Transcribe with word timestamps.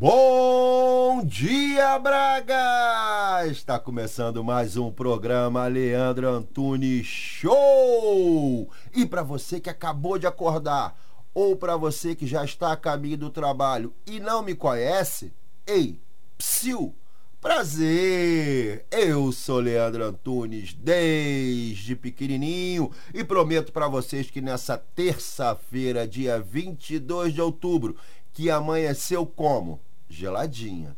Bom 0.00 1.24
dia, 1.24 1.98
Braga! 1.98 3.44
Está 3.48 3.80
começando 3.80 4.44
mais 4.44 4.76
um 4.76 4.92
programa 4.92 5.66
Leandro 5.66 6.28
Antunes 6.28 7.04
Show! 7.04 8.70
E 8.94 9.04
para 9.04 9.24
você 9.24 9.58
que 9.58 9.68
acabou 9.68 10.16
de 10.16 10.24
acordar, 10.24 10.96
ou 11.34 11.56
para 11.56 11.76
você 11.76 12.14
que 12.14 12.28
já 12.28 12.44
está 12.44 12.70
a 12.70 12.76
caminho 12.76 13.18
do 13.18 13.28
trabalho 13.28 13.92
e 14.06 14.20
não 14.20 14.40
me 14.40 14.54
conhece, 14.54 15.32
ei, 15.66 16.00
psiu! 16.36 16.94
Prazer! 17.40 18.86
Eu 18.92 19.32
sou 19.32 19.58
Leandro 19.58 20.04
Antunes 20.04 20.74
desde 20.74 21.96
pequenininho 21.96 22.92
e 23.12 23.24
prometo 23.24 23.72
para 23.72 23.88
vocês 23.88 24.30
que 24.30 24.40
nessa 24.40 24.78
terça-feira, 24.78 26.06
dia 26.06 26.38
22 26.38 27.34
de 27.34 27.40
outubro, 27.40 27.96
que 28.32 28.48
amanheceu 28.48 29.26
como? 29.26 29.80
Geladinha. 30.08 30.96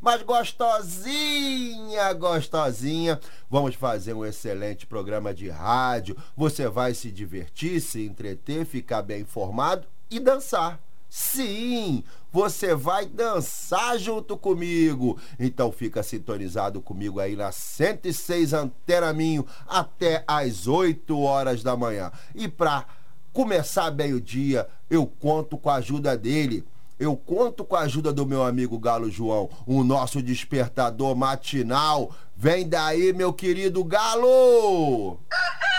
Mas 0.00 0.22
gostosinha, 0.22 2.12
gostosinha. 2.12 3.18
Vamos 3.50 3.74
fazer 3.74 4.12
um 4.12 4.22
excelente 4.22 4.86
programa 4.86 5.32
de 5.32 5.48
rádio. 5.48 6.14
Você 6.36 6.68
vai 6.68 6.92
se 6.92 7.10
divertir, 7.10 7.80
se 7.80 8.04
entreter, 8.04 8.66
ficar 8.66 9.00
bem 9.00 9.22
informado 9.22 9.86
e 10.10 10.20
dançar. 10.20 10.78
Sim, 11.08 12.04
você 12.32 12.74
vai 12.74 13.06
dançar 13.06 13.96
junto 13.98 14.36
comigo. 14.36 15.18
Então 15.38 15.72
fica 15.72 16.02
sintonizado 16.02 16.82
comigo 16.82 17.18
aí 17.20 17.34
na 17.34 17.50
106 17.50 18.52
Antena 18.52 19.12
Minho 19.12 19.46
até 19.66 20.22
às 20.26 20.66
8 20.66 21.18
horas 21.18 21.62
da 21.62 21.76
manhã. 21.76 22.12
E 22.34 22.46
para 22.46 22.84
começar 23.32 23.90
bem 23.90 24.12
o 24.12 24.20
dia, 24.20 24.68
eu 24.90 25.06
conto 25.06 25.56
com 25.56 25.70
a 25.70 25.76
ajuda 25.76 26.18
dele 26.18 26.62
eu 26.98 27.16
conto 27.16 27.64
com 27.64 27.76
a 27.76 27.80
ajuda 27.80 28.12
do 28.12 28.26
meu 28.26 28.42
amigo 28.44 28.78
Galo 28.78 29.10
João, 29.10 29.48
o 29.66 29.82
nosso 29.82 30.22
despertador 30.22 31.16
matinal. 31.16 32.10
Vem 32.36 32.68
daí, 32.68 33.12
meu 33.12 33.32
querido 33.32 33.82
Galo! 33.84 35.18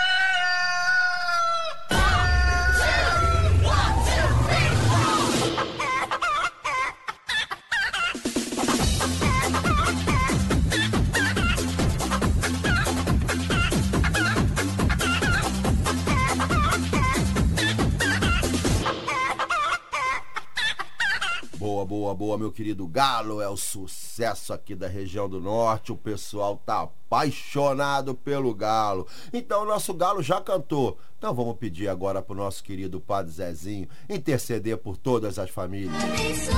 meu 22.38 22.52
querido 22.52 22.86
Galo. 22.86 23.40
É 23.40 23.48
o 23.48 23.56
sucesso 23.56 24.52
aqui 24.52 24.74
da 24.74 24.88
região 24.88 25.28
do 25.28 25.40
norte. 25.40 25.92
O 25.92 25.96
pessoal 25.96 26.60
tá 26.64 26.82
apaixonado 26.82 28.14
pelo 28.14 28.54
Galo. 28.54 29.06
Então, 29.32 29.62
o 29.62 29.66
nosso 29.66 29.94
Galo 29.94 30.22
já 30.22 30.40
cantou. 30.40 30.98
Então, 31.18 31.34
vamos 31.34 31.56
pedir 31.56 31.88
agora 31.88 32.20
pro 32.20 32.34
nosso 32.34 32.62
querido 32.62 33.00
Padre 33.00 33.32
Zezinho 33.32 33.88
interceder 34.08 34.76
por 34.78 34.96
todas 34.96 35.38
as 35.38 35.50
famílias. 35.50 35.94
Abençoa, 36.04 36.54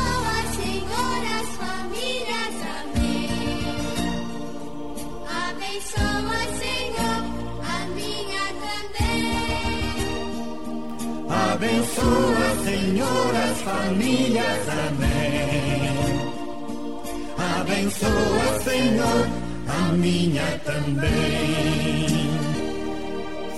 Senhor, 0.55 1.28
Abençoa, 11.59 12.65
Senhor, 12.65 13.35
as 13.35 13.61
famílias. 13.63 14.69
Amém. 14.69 15.89
Abençoa, 17.37 18.61
Senhor, 18.63 19.27
a 19.67 19.93
minha 19.95 20.59
também. 20.61 22.07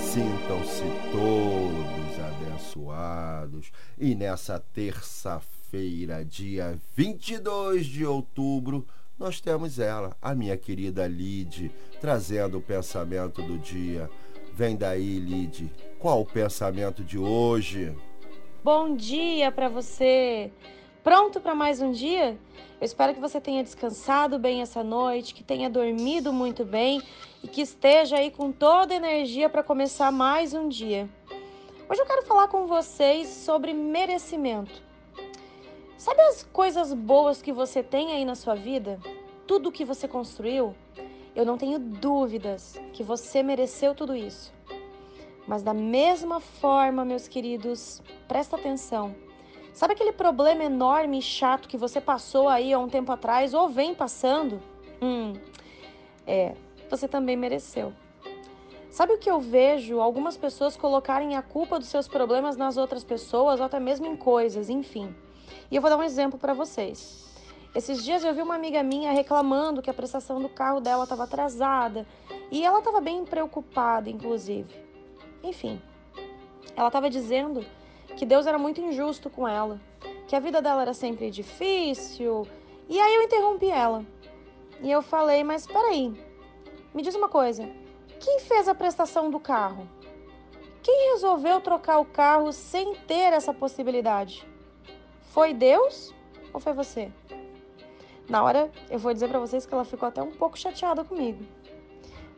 Sintam-se 0.03 0.84
todos 1.12 2.19
abençoados. 2.19 3.71
E 3.99 4.15
nessa 4.15 4.59
terça-feira, 4.59 6.25
dia 6.25 6.81
22 6.97 7.84
de 7.84 8.06
outubro, 8.06 8.87
nós 9.19 9.43
temos 9.43 9.78
ela, 9.78 10.16
a 10.22 10.34
minha 10.34 10.56
querida 10.56 11.06
Lide, 11.06 11.71
trazendo 12.00 12.56
o 12.56 12.62
pensamento 12.62 13.43
do 13.43 13.59
dia. 13.59 14.09
Vem 14.60 14.76
daí, 14.76 15.19
Lide. 15.19 15.72
Qual 15.98 16.21
o 16.21 16.26
pensamento 16.26 17.03
de 17.03 17.19
hoje? 17.19 17.97
Bom 18.62 18.94
dia 18.94 19.50
para 19.50 19.71
você. 19.71 20.53
Pronto 21.03 21.41
para 21.41 21.54
mais 21.54 21.81
um 21.81 21.91
dia? 21.91 22.37
Eu 22.78 22.84
espero 22.84 23.15
que 23.15 23.21
você 23.21 23.41
tenha 23.41 23.65
descansado 23.65 24.38
bem 24.38 24.60
essa 24.60 24.84
noite, 24.84 25.32
que 25.32 25.43
tenha 25.43 25.71
dormido 25.71 26.31
muito 26.31 26.62
bem 26.62 27.00
e 27.43 27.48
que 27.48 27.62
esteja 27.62 28.19
aí 28.19 28.31
com 28.31 28.53
toda 28.53 28.93
a 28.93 28.98
energia 28.98 29.48
para 29.48 29.62
começar 29.62 30.12
mais 30.12 30.53
um 30.53 30.69
dia. 30.69 31.09
Hoje 31.88 32.03
eu 32.03 32.06
quero 32.06 32.27
falar 32.27 32.48
com 32.48 32.66
vocês 32.66 33.28
sobre 33.28 33.72
merecimento. 33.72 34.82
Sabe 35.97 36.21
as 36.21 36.42
coisas 36.42 36.92
boas 36.92 37.41
que 37.41 37.50
você 37.50 37.82
tem 37.82 38.12
aí 38.12 38.27
na 38.27 38.34
sua 38.34 38.56
vida? 38.56 39.00
Tudo 39.47 39.72
que 39.72 39.87
você 39.87 40.06
construiu? 40.06 40.75
Eu 41.35 41.45
não 41.45 41.57
tenho 41.57 41.79
dúvidas 41.79 42.81
que 42.93 43.03
você 43.03 43.43
mereceu 43.43 43.95
tudo 43.95 44.15
isso. 44.15 44.53
Mas 45.47 45.63
da 45.63 45.75
mesma 45.75 46.41
forma, 46.41 47.05
meus 47.05 47.27
queridos, 47.29 48.03
presta 48.29 48.57
atenção 48.57 49.15
Sabe 49.73 49.95
aquele 49.95 50.13
problema 50.13 50.65
enorme 50.65 51.19
e 51.19 51.23
chato 51.23 51.69
que 51.69 51.77
você 51.77 52.01
passou 52.01 52.49
aí 52.49 52.73
há 52.73 52.79
um 52.79 52.89
tempo 52.89 53.13
atrás 53.13 53.55
ou 53.55 53.69
vem 53.69 53.95
passando? 53.95 54.61
Hum, 55.01 55.33
é, 56.27 56.55
você 56.91 57.07
também 57.07 57.37
mereceu. 57.37 57.93
Sabe 58.91 59.13
o 59.15 59.19
que 59.19 59.31
eu 59.31 59.39
vejo 59.41 60.01
algumas 60.01 60.37
pessoas 60.37 60.77
colocarem 60.77 61.37
a 61.37 61.43
culpa 61.43 61.79
dos 61.79 61.89
seus 61.89 62.09
problemas 62.09 62.57
nas 62.57 62.77
outras 62.77 63.05
pessoas 63.05 63.61
ou 63.61 63.67
até 63.67 63.79
mesmo 63.79 64.07
em 64.07 64.17
coisas, 64.17 64.69
enfim. 64.69 65.15
E 65.71 65.77
eu 65.77 65.81
vou 65.81 65.91
dar 65.91 65.97
um 65.97 66.03
exemplo 66.03 66.39
para 66.39 66.53
vocês. 66.53 67.30
Esses 67.73 68.03
dias 68.03 68.25
eu 68.25 68.35
vi 68.35 68.43
uma 68.43 68.57
amiga 68.57 68.83
minha 68.83 69.13
reclamando 69.13 69.81
que 69.81 69.89
a 69.89 69.95
prestação 69.95 70.41
do 70.41 70.49
carro 70.49 70.81
dela 70.81 71.05
estava 71.05 71.23
atrasada 71.23 72.05
e 72.51 72.65
ela 72.65 72.81
estava 72.81 73.01
bem 73.01 73.25
preocupada, 73.25 74.11
inclusive. 74.11 74.75
Enfim, 75.43 75.81
ela 76.75 76.89
estava 76.89 77.09
dizendo 77.09 77.65
que 78.17 78.27
Deus 78.27 78.47
era 78.47 78.59
muito 78.59 78.81
injusto 78.81 79.31
com 79.31 79.47
ela, 79.47 79.81
que 80.27 80.35
a 80.35 80.41
vida 80.41 80.61
dela 80.61 80.83
era 80.83 80.93
sempre 80.93 81.31
difícil. 81.31 82.45
E 82.89 82.99
aí 83.01 83.15
eu 83.15 83.23
interrompi 83.23 83.71
ela. 83.71 84.05
E 84.83 84.91
eu 84.91 85.01
falei: 85.01 85.45
Mas 85.45 85.65
peraí, 85.65 86.13
me 86.93 87.03
diz 87.03 87.15
uma 87.15 87.29
coisa: 87.29 87.71
quem 88.19 88.41
fez 88.41 88.67
a 88.67 88.75
prestação 88.75 89.31
do 89.31 89.39
carro? 89.39 89.89
Quem 90.83 91.13
resolveu 91.13 91.61
trocar 91.61 92.01
o 92.01 92.05
carro 92.05 92.53
sem 92.53 92.97
ter 93.07 93.33
essa 93.33 93.55
possibilidade? 93.55 94.45
Foi 95.31 95.55
Deus 95.55 96.13
ou 96.53 96.59
foi 96.59 96.73
você? 96.73 97.13
Na 98.31 98.45
hora, 98.45 98.71
eu 98.89 98.97
vou 98.97 99.13
dizer 99.13 99.27
para 99.27 99.41
vocês 99.41 99.67
que 99.67 99.75
ela 99.75 99.85
ficou 99.85 100.09
até 100.09 100.22
um 100.22 100.31
pouco 100.31 100.57
chateada 100.57 101.03
comigo. 101.03 101.45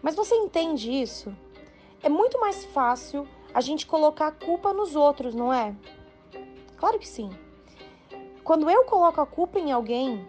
Mas 0.00 0.14
você 0.14 0.34
entende 0.34 0.90
isso? 0.90 1.36
É 2.02 2.08
muito 2.08 2.40
mais 2.40 2.64
fácil 2.64 3.28
a 3.52 3.60
gente 3.60 3.86
colocar 3.86 4.28
a 4.28 4.32
culpa 4.32 4.72
nos 4.72 4.96
outros, 4.96 5.34
não 5.34 5.52
é? 5.52 5.76
Claro 6.78 6.98
que 6.98 7.06
sim. 7.06 7.28
Quando 8.42 8.70
eu 8.70 8.84
coloco 8.84 9.20
a 9.20 9.26
culpa 9.26 9.58
em 9.58 9.70
alguém, 9.70 10.26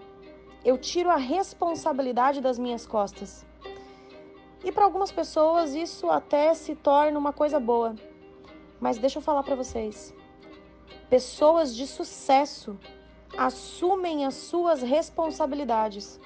eu 0.66 0.78
tiro 0.78 1.10
a 1.10 1.16
responsabilidade 1.16 2.42
das 2.42 2.60
minhas 2.60 2.86
costas. 2.86 3.46
E 4.66 4.70
para 4.70 4.84
algumas 4.84 5.14
pessoas 5.14 5.74
isso 5.74 6.10
até 6.10 6.54
se 6.54 6.76
torna 6.76 7.18
uma 7.18 7.32
coisa 7.32 7.58
boa. 7.58 7.96
Mas 8.82 8.98
deixa 8.98 9.20
eu 9.20 9.24
falar 9.24 9.44
para 9.44 9.56
vocês. 9.56 10.14
Pessoas 11.10 11.74
de 11.74 11.88
sucesso 11.88 12.78
assumem 13.38 14.26
as 14.26 14.36
suas 14.36 14.82
responsabilidades. 14.82 16.20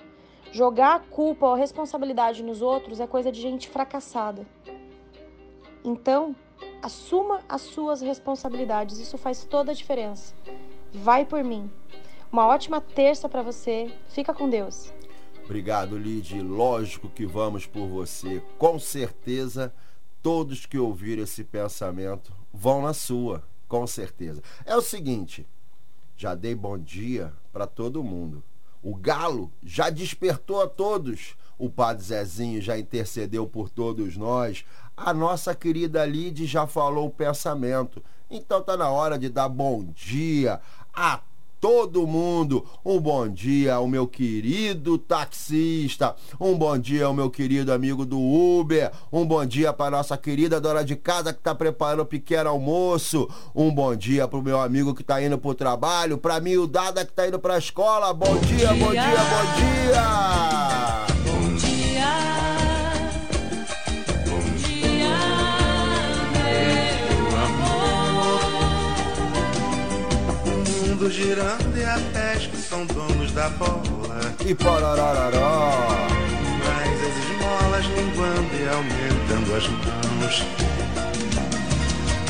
Jogar 0.51 0.95
a 0.95 0.99
culpa 0.99 1.45
ou 1.45 1.53
a 1.53 1.57
responsabilidade 1.57 2.43
nos 2.43 2.61
outros 2.61 2.99
é 2.99 3.07
coisa 3.07 3.31
de 3.31 3.41
gente 3.41 3.69
fracassada. 3.69 4.45
Então, 5.83 6.35
Assuma 6.81 7.41
as 7.49 7.61
suas 7.63 8.01
responsabilidades, 8.01 8.99
isso 8.99 9.17
faz 9.17 9.43
toda 9.43 9.71
a 9.71 9.75
diferença. 9.75 10.33
Vai 10.93 11.25
por 11.25 11.43
mim. 11.43 11.69
Uma 12.31 12.45
ótima 12.45 12.79
terça 12.79 13.27
para 13.27 13.41
você. 13.41 13.91
Fica 14.09 14.33
com 14.33 14.49
Deus. 14.49 14.93
Obrigado, 15.43 15.97
Lid. 15.97 16.39
Lógico 16.41 17.09
que 17.09 17.25
vamos 17.25 17.65
por 17.65 17.87
você. 17.87 18.43
Com 18.57 18.77
certeza, 18.77 19.73
todos 20.21 20.65
que 20.65 20.77
ouviram 20.77 21.23
esse 21.23 21.43
pensamento 21.43 22.33
vão 22.53 22.81
na 22.81 22.93
sua. 22.93 23.43
Com 23.67 23.87
certeza. 23.87 24.41
É 24.65 24.75
o 24.75 24.81
seguinte, 24.81 25.47
já 26.17 26.33
dei 26.33 26.55
bom 26.55 26.79
dia 26.79 27.31
para 27.53 27.67
todo 27.67 28.03
mundo. 28.03 28.43
O 28.81 28.95
galo 28.95 29.51
já 29.63 29.89
despertou 29.91 30.61
a 30.61 30.67
todos. 30.67 31.35
O 31.59 31.69
Padre 31.69 32.03
Zezinho 32.03 32.61
já 32.61 32.77
intercedeu 32.77 33.45
por 33.47 33.69
todos 33.69 34.17
nós. 34.17 34.65
A 34.95 35.13
nossa 35.13 35.53
querida 35.53 36.03
Lid 36.05 36.45
já 36.47 36.65
falou 36.65 37.07
o 37.07 37.11
pensamento. 37.11 38.03
Então 38.29 38.61
tá 38.63 38.75
na 38.75 38.89
hora 38.89 39.17
de 39.17 39.29
dar 39.29 39.47
bom 39.47 39.83
dia 39.83 40.59
a 40.93 41.21
todo 41.59 42.07
mundo. 42.07 42.65
Um 42.85 42.99
bom 42.99 43.27
dia 43.27 43.75
ao 43.75 43.87
meu 43.87 44.07
querido 44.07 44.97
taxista. 44.97 46.15
Um 46.39 46.57
bom 46.57 46.77
dia 46.77 47.05
ao 47.05 47.13
meu 47.13 47.29
querido 47.29 47.73
amigo 47.73 48.05
do 48.05 48.19
Uber. 48.19 48.91
Um 49.11 49.25
bom 49.25 49.45
dia 49.45 49.73
para 49.73 49.97
nossa 49.97 50.17
querida 50.17 50.59
dona 50.61 50.83
de 50.83 50.95
casa 50.95 51.33
que 51.33 51.39
está 51.39 51.53
preparando 51.53 52.01
o 52.01 52.05
pequeno 52.05 52.49
almoço. 52.49 53.29
Um 53.55 53.73
bom 53.73 53.95
dia 53.95 54.27
para 54.27 54.39
o 54.39 54.43
meu 54.43 54.59
amigo 54.59 54.93
que 54.93 55.01
está 55.01 55.21
indo 55.21 55.37
para 55.37 55.51
o 55.51 55.55
trabalho. 55.55 56.17
Para 56.17 56.39
mim, 56.39 56.57
o 56.57 56.67
Dada 56.67 57.03
que 57.03 57.11
está 57.11 57.27
indo 57.27 57.39
para 57.39 57.55
a 57.55 57.59
escola. 57.59 58.13
Bom, 58.13 58.25
bom 58.27 58.39
dia, 58.41 58.57
dia, 58.57 58.73
bom 58.73 58.91
dia. 58.91 59.01
Bom 59.01 59.55
dia. 61.07 61.16
Girando 71.09 71.77
e 71.77 71.83
a 71.83 71.99
pés 72.13 72.47
que 72.47 72.57
são 72.57 72.85
donos 72.85 73.31
da 73.31 73.49
bola. 73.49 74.19
E 74.45 74.53
pororororó. 74.55 75.71
Mas 76.65 77.03
as 77.03 77.15
esmolas 77.23 77.85
linguando 77.85 78.53
e 78.55 78.67
aumentando 78.67 79.55
as 79.55 79.67
mãos. 79.67 80.45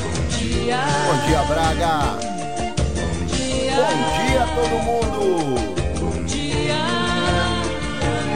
Bom 0.02 0.28
dia. 0.38 0.80
Bom 1.06 1.18
dia, 1.28 1.42
Braga. 1.44 2.18
Bom 2.96 3.26
dia. 3.26 3.76
Bom 3.76 3.98
dia 4.26 4.44
todo 4.56 4.76
mundo. 4.84 5.22
Bom 6.00 6.24
dia, 6.26 6.82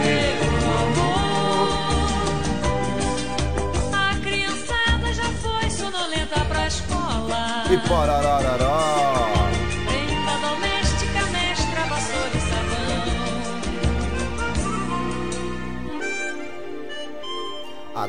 meu 0.04 0.72
amor. 0.82 1.70
A 3.94 4.16
criançada 4.24 5.08
já 5.14 5.30
foi 5.42 5.70
sonolenta 5.70 6.40
pra 6.46 6.68
escola. 6.68 7.64
E 7.70 7.78
pororororó. 7.88 9.21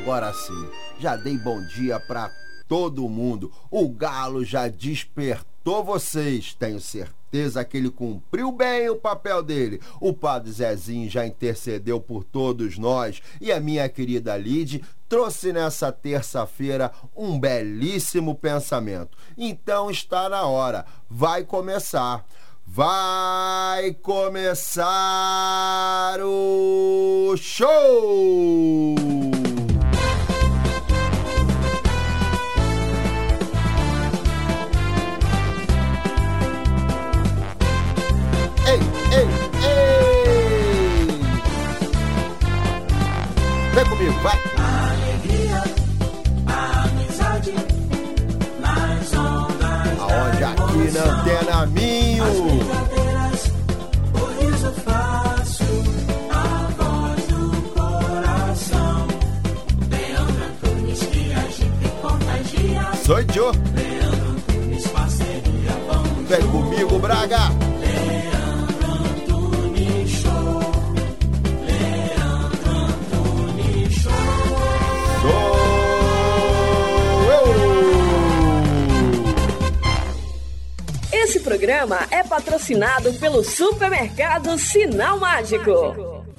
Agora 0.02 0.32
sim, 0.34 0.68
já 0.98 1.14
dei 1.14 1.38
bom 1.38 1.64
dia 1.64 2.00
pra 2.00 2.28
todo 2.66 3.08
mundo. 3.08 3.52
O 3.70 3.88
galo 3.88 4.44
já 4.44 4.66
despertou 4.66 5.84
vocês. 5.84 6.56
Tenho 6.58 6.80
certeza 6.80 7.64
que 7.64 7.76
ele 7.76 7.88
cumpriu 7.88 8.50
bem 8.50 8.90
o 8.90 8.96
papel 8.96 9.44
dele. 9.44 9.80
O 10.00 10.12
padre 10.12 10.50
Zezinho 10.50 11.08
já 11.08 11.24
intercedeu 11.24 12.00
por 12.00 12.24
todos 12.24 12.76
nós. 12.78 13.22
E 13.40 13.52
a 13.52 13.60
minha 13.60 13.88
querida 13.88 14.36
Lid 14.36 14.84
trouxe 15.08 15.52
nessa 15.52 15.92
terça-feira 15.92 16.90
um 17.16 17.38
belíssimo 17.38 18.34
pensamento. 18.34 19.16
Então 19.38 19.88
está 19.88 20.28
na 20.28 20.42
hora. 20.46 20.84
Vai 21.08 21.44
começar. 21.44 22.26
Vai 22.66 23.92
começar 23.94 24.88
o 26.20 27.36
show! 27.36 28.96
Sou 63.32 63.46
eu. 63.46 63.52
Vem 66.26 66.46
comigo, 66.50 66.98
Braga! 66.98 67.38
Sou 75.22 75.30
eu! 77.32 77.44
Esse 81.10 81.40
programa 81.40 82.00
é 82.10 82.22
patrocinado 82.22 83.14
pelo 83.14 83.42
supermercado 83.42 84.58
Sinal 84.58 85.18
Mágico. 85.18 85.72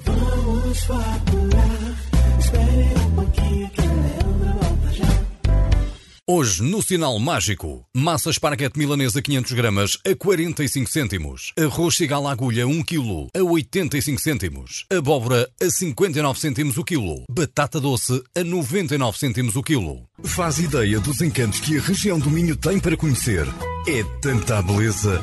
Vamos 0.04 0.84
faturar. 0.84 1.03
Hoje, 6.26 6.62
no 6.62 6.80
Sinal 6.80 7.18
Mágico, 7.18 7.84
massa 7.94 8.30
esparguete 8.30 8.78
milanesa 8.78 9.20
500 9.20 9.52
gramas 9.52 9.98
a 10.10 10.16
45 10.16 10.90
cêntimos, 10.90 11.52
arroz 11.54 11.96
cigala 11.96 12.32
agulha 12.32 12.66
1 12.66 12.82
kg 12.82 13.28
a 13.36 13.42
85 13.42 14.18
cêntimos, 14.18 14.86
abóbora 14.88 15.46
a 15.60 15.68
59 15.68 16.40
cêntimos 16.40 16.78
o 16.78 16.82
quilo, 16.82 17.24
batata 17.30 17.78
doce 17.78 18.22
a 18.34 18.42
99 18.42 19.18
cêntimos 19.18 19.54
o 19.54 19.62
quilo. 19.62 20.08
Faz 20.22 20.58
ideia 20.58 20.98
dos 20.98 21.20
encantos 21.20 21.60
que 21.60 21.76
a 21.76 21.82
região 21.82 22.18
do 22.18 22.30
Minho 22.30 22.56
tem 22.56 22.80
para 22.80 22.96
conhecer. 22.96 23.46
É 23.86 24.02
tanta 24.22 24.62
beleza 24.62 25.22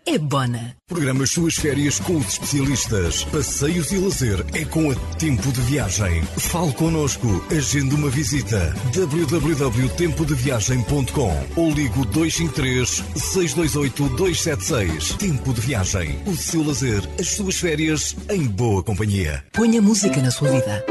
é 0.05 0.17
Bona. 0.17 0.75
Programa 0.87 1.23
as 1.23 1.31
suas 1.31 1.55
férias 1.55 1.99
com 1.99 2.17
os 2.17 2.27
especialistas. 2.27 3.23
Passeios 3.25 3.91
e 3.91 3.97
lazer 3.97 4.45
é 4.53 4.63
com 4.65 4.89
a 4.91 4.95
Tempo 5.17 5.51
de 5.51 5.59
Viagem. 5.61 6.21
Fale 6.37 6.71
connosco. 6.73 7.43
Agende 7.49 7.95
uma 7.95 8.09
visita. 8.09 8.75
www.tempodeviagem.com 8.93 11.47
ou 11.55 11.71
ligo 11.71 12.05
253 12.05 13.03
628 13.15 14.09
276. 14.15 15.15
Tempo 15.15 15.51
de 15.53 15.61
Viagem. 15.61 16.19
O 16.25 16.35
seu 16.35 16.61
lazer, 16.63 17.01
as 17.19 17.29
suas 17.29 17.57
férias 17.57 18.15
em 18.29 18.45
boa 18.47 18.83
companhia. 18.83 19.43
Ponha 19.53 19.81
música 19.81 20.21
na 20.21 20.31
sua 20.31 20.49
vida. 20.49 20.85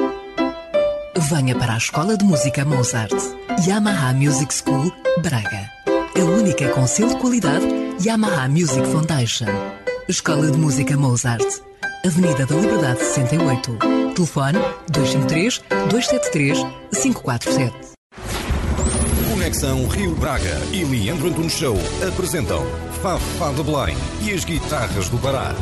Venha 1.31 1.55
para 1.57 1.75
a 1.75 1.79
Escola 1.79 2.17
de 2.17 2.25
Música 2.25 2.64
Mozart. 2.64 3.12
Yamaha 3.67 4.14
Music 4.14 4.55
School, 4.55 4.90
Braga. 5.23 5.69
A 6.17 6.25
única 6.25 6.69
com 6.71 6.87
selo 6.87 7.11
de 7.11 7.17
qualidade 7.17 7.80
Yamaha 8.02 8.49
Music 8.49 8.83
Foundation. 8.87 9.47
Escola 10.09 10.50
de 10.50 10.57
Música 10.57 10.97
Mozart. 10.97 11.45
Avenida 12.07 12.47
da 12.47 12.54
Liberdade 12.54 12.99
68. 13.00 13.76
Telefone 14.14 14.59
253 14.90 15.59
273 15.90 16.59
547. 16.95 17.76
Conexão 19.30 19.87
Rio 19.88 20.14
Braga 20.14 20.59
e 20.73 20.83
Leandro 20.83 21.28
Antunes 21.28 21.52
Show 21.52 21.76
apresentam 22.09 22.64
Fafá 23.02 23.52
de 23.52 23.62
Belém 23.62 23.97
e 24.23 24.33
as 24.33 24.45
guitarras 24.47 25.11
do 25.11 25.19
Pará. 25.19 25.54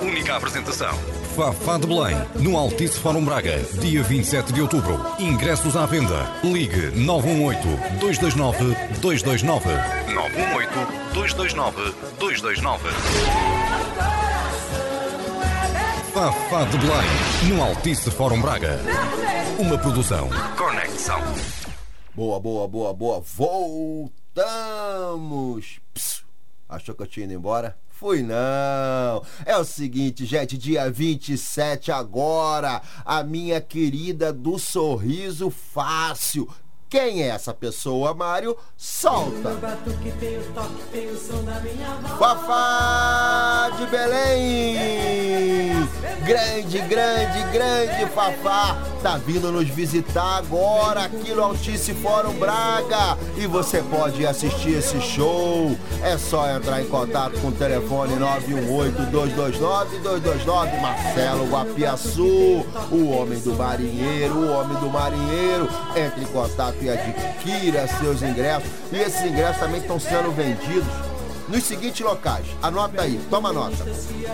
Única 0.00 0.36
apresentação. 0.36 1.19
Fafá 1.40 1.78
de 1.78 1.86
Belém, 1.86 2.16
no 2.38 2.54
Altice 2.54 3.00
Fórum 3.00 3.24
Braga, 3.24 3.60
dia 3.80 4.02
27 4.02 4.52
de 4.52 4.60
outubro. 4.60 5.00
Ingressos 5.18 5.74
à 5.74 5.86
venda. 5.86 6.30
Ligue 6.44 6.92
918-229-229. 6.92 9.62
918-229-229. 11.14 12.78
Fafá 16.12 16.64
de 16.64 16.76
Belém, 16.76 17.08
no 17.48 17.62
Altice 17.62 18.10
Fórum 18.10 18.42
Braga. 18.42 18.78
Uma 19.58 19.78
produção. 19.78 20.28
Conexão. 20.58 21.22
Boa, 22.14 22.38
boa, 22.38 22.68
boa, 22.68 22.92
boa. 22.92 23.24
Voltamos. 23.34 24.10
Pss, 25.94 26.22
achou 26.68 26.94
que 26.94 27.02
eu 27.02 27.06
tinha 27.06 27.24
ido 27.24 27.32
embora? 27.32 27.78
Fui 28.00 28.22
não. 28.22 29.22
É 29.44 29.54
o 29.58 29.62
seguinte, 29.62 30.24
gente, 30.24 30.56
dia 30.56 30.90
27 30.90 31.92
agora, 31.92 32.80
a 33.04 33.22
minha 33.22 33.60
querida 33.60 34.32
do 34.32 34.58
sorriso 34.58 35.50
fácil. 35.50 36.48
Quem 36.90 37.22
é 37.22 37.28
essa 37.28 37.54
pessoa, 37.54 38.12
Mário? 38.12 38.56
Solta. 38.76 39.56
Fafá 42.18 43.70
de 43.78 43.86
Belém. 43.86 45.70
Grande, 46.26 46.78
grande, 46.80 47.42
grande 47.52 48.06
Fafá. 48.12 48.76
Tá 49.02 49.16
vindo 49.16 49.50
nos 49.52 49.68
visitar 49.68 50.38
agora 50.38 51.04
aqui 51.04 51.32
no 51.32 51.44
Altice 51.44 51.94
Fórum 51.94 52.34
Braga. 52.34 53.16
E 53.36 53.46
você 53.46 53.80
pode 53.82 54.26
assistir 54.26 54.78
esse 54.78 55.00
show. 55.00 55.76
É 56.02 56.18
só 56.18 56.50
entrar 56.50 56.82
em 56.82 56.88
contato 56.88 57.40
com 57.40 57.48
o 57.48 57.52
telefone 57.52 58.16
918-229-229. 58.16 60.80
Marcelo 60.80 61.46
Guapiaçu, 61.48 62.66
o 62.90 63.10
homem 63.10 63.38
do 63.38 63.54
marinheiro, 63.54 64.34
o 64.34 64.50
homem 64.50 64.76
do 64.78 64.90
marinheiro. 64.90 65.68
Entre 65.96 66.22
em 66.22 66.26
contato 66.26 66.79
e 66.80 66.88
adquira 66.88 67.86
seus 67.86 68.22
ingressos. 68.22 68.68
E 68.92 68.96
esses 68.96 69.22
ingressos 69.24 69.58
também 69.58 69.80
estão 69.80 69.98
sendo 69.98 70.30
vendidos 70.32 71.10
nos 71.50 71.64
seguintes 71.64 72.00
locais. 72.00 72.46
Anota 72.62 73.02
aí, 73.02 73.20
toma 73.28 73.52
nota. 73.52 73.84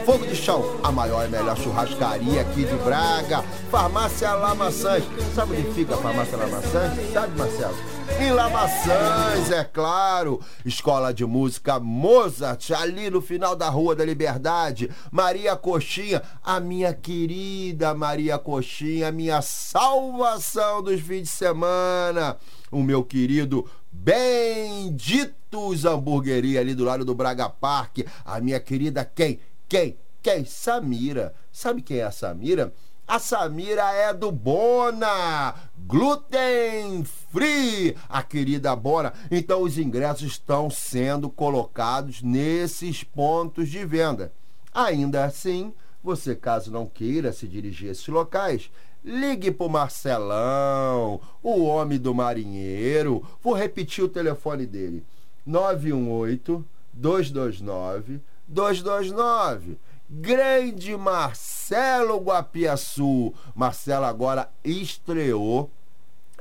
Fogo 0.04 0.26
de 0.26 0.36
Chão, 0.36 0.78
a 0.82 0.92
maior 0.92 1.26
e 1.26 1.30
melhor 1.30 1.56
churrascaria 1.56 2.42
aqui 2.42 2.64
de 2.64 2.76
Braga. 2.84 3.42
Farmácia 3.70 4.32
Lamaçãs. 4.34 5.02
Sabe 5.34 5.56
onde 5.56 5.72
fica 5.72 5.94
a 5.94 5.98
Farmácia 5.98 6.36
Lamaçãs? 6.36 7.12
Sabe, 7.12 7.38
Marcelo? 7.38 7.76
Em 8.20 8.30
Lamaçãs, 8.30 9.50
é 9.50 9.64
claro. 9.64 10.40
Escola 10.64 11.12
de 11.12 11.24
Música 11.24 11.80
Mozart, 11.80 12.70
ali 12.70 13.10
no 13.10 13.20
final 13.20 13.56
da 13.56 13.68
Rua 13.68 13.96
da 13.96 14.04
Liberdade. 14.04 14.90
Maria 15.10 15.56
Coxinha, 15.56 16.22
a 16.42 16.60
minha 16.60 16.94
querida 16.94 17.94
Maria 17.94 18.38
Coxinha, 18.38 19.10
minha 19.10 19.42
salvação 19.42 20.82
dos 20.82 21.00
fins 21.00 21.22
de 21.22 21.28
semana. 21.28 22.36
O 22.70 22.82
meu 22.82 23.02
querido 23.02 23.68
Benditos 24.02 25.84
Hamburgueria 25.84 26.60
ali 26.60 26.74
do 26.74 26.84
lado 26.84 27.04
do 27.04 27.14
Braga 27.14 27.48
Park. 27.48 28.00
A 28.24 28.40
minha 28.40 28.60
querida 28.60 29.04
quem? 29.04 29.40
Quem? 29.68 29.96
Quem? 30.22 30.44
Samira. 30.44 31.34
Sabe 31.50 31.82
quem 31.82 31.98
é 31.98 32.04
a 32.04 32.10
Samira? 32.10 32.72
A 33.08 33.18
Samira 33.20 33.92
é 33.92 34.12
do 34.12 34.32
Bona, 34.32 35.54
gluten 35.86 37.04
free, 37.04 37.96
a 38.08 38.22
querida 38.22 38.74
Bona. 38.74 39.12
Então 39.30 39.62
os 39.62 39.78
ingressos 39.78 40.32
estão 40.32 40.68
sendo 40.68 41.30
colocados 41.30 42.20
nesses 42.20 43.04
pontos 43.04 43.68
de 43.68 43.84
venda. 43.84 44.32
Ainda 44.74 45.24
assim, 45.24 45.72
você 46.02 46.34
caso 46.34 46.70
não 46.70 46.86
queira 46.86 47.32
se 47.32 47.46
dirigir 47.46 47.88
a 47.88 47.92
esses 47.92 48.08
locais, 48.08 48.70
ligue 49.06 49.52
pro 49.52 49.68
Marcelão, 49.68 51.20
o 51.40 51.62
homem 51.62 51.96
do 51.96 52.12
marinheiro. 52.12 53.24
Vou 53.40 53.54
repetir 53.54 54.02
o 54.02 54.08
telefone 54.08 54.66
dele: 54.66 55.04
918 55.46 56.66
229 56.92 58.20
229. 58.48 59.78
Grande 60.10 60.96
Marcelo 60.96 62.18
Guapiaçu. 62.18 63.32
Marcelo 63.54 64.04
agora 64.04 64.50
estreou. 64.64 65.70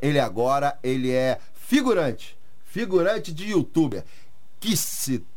Ele 0.02 0.20
agora 0.20 0.78
ele 0.84 1.12
é 1.12 1.40
figurante, 1.54 2.38
figurante 2.66 3.32
de 3.32 3.52
youtuber. 3.52 4.04
Que 4.60 4.76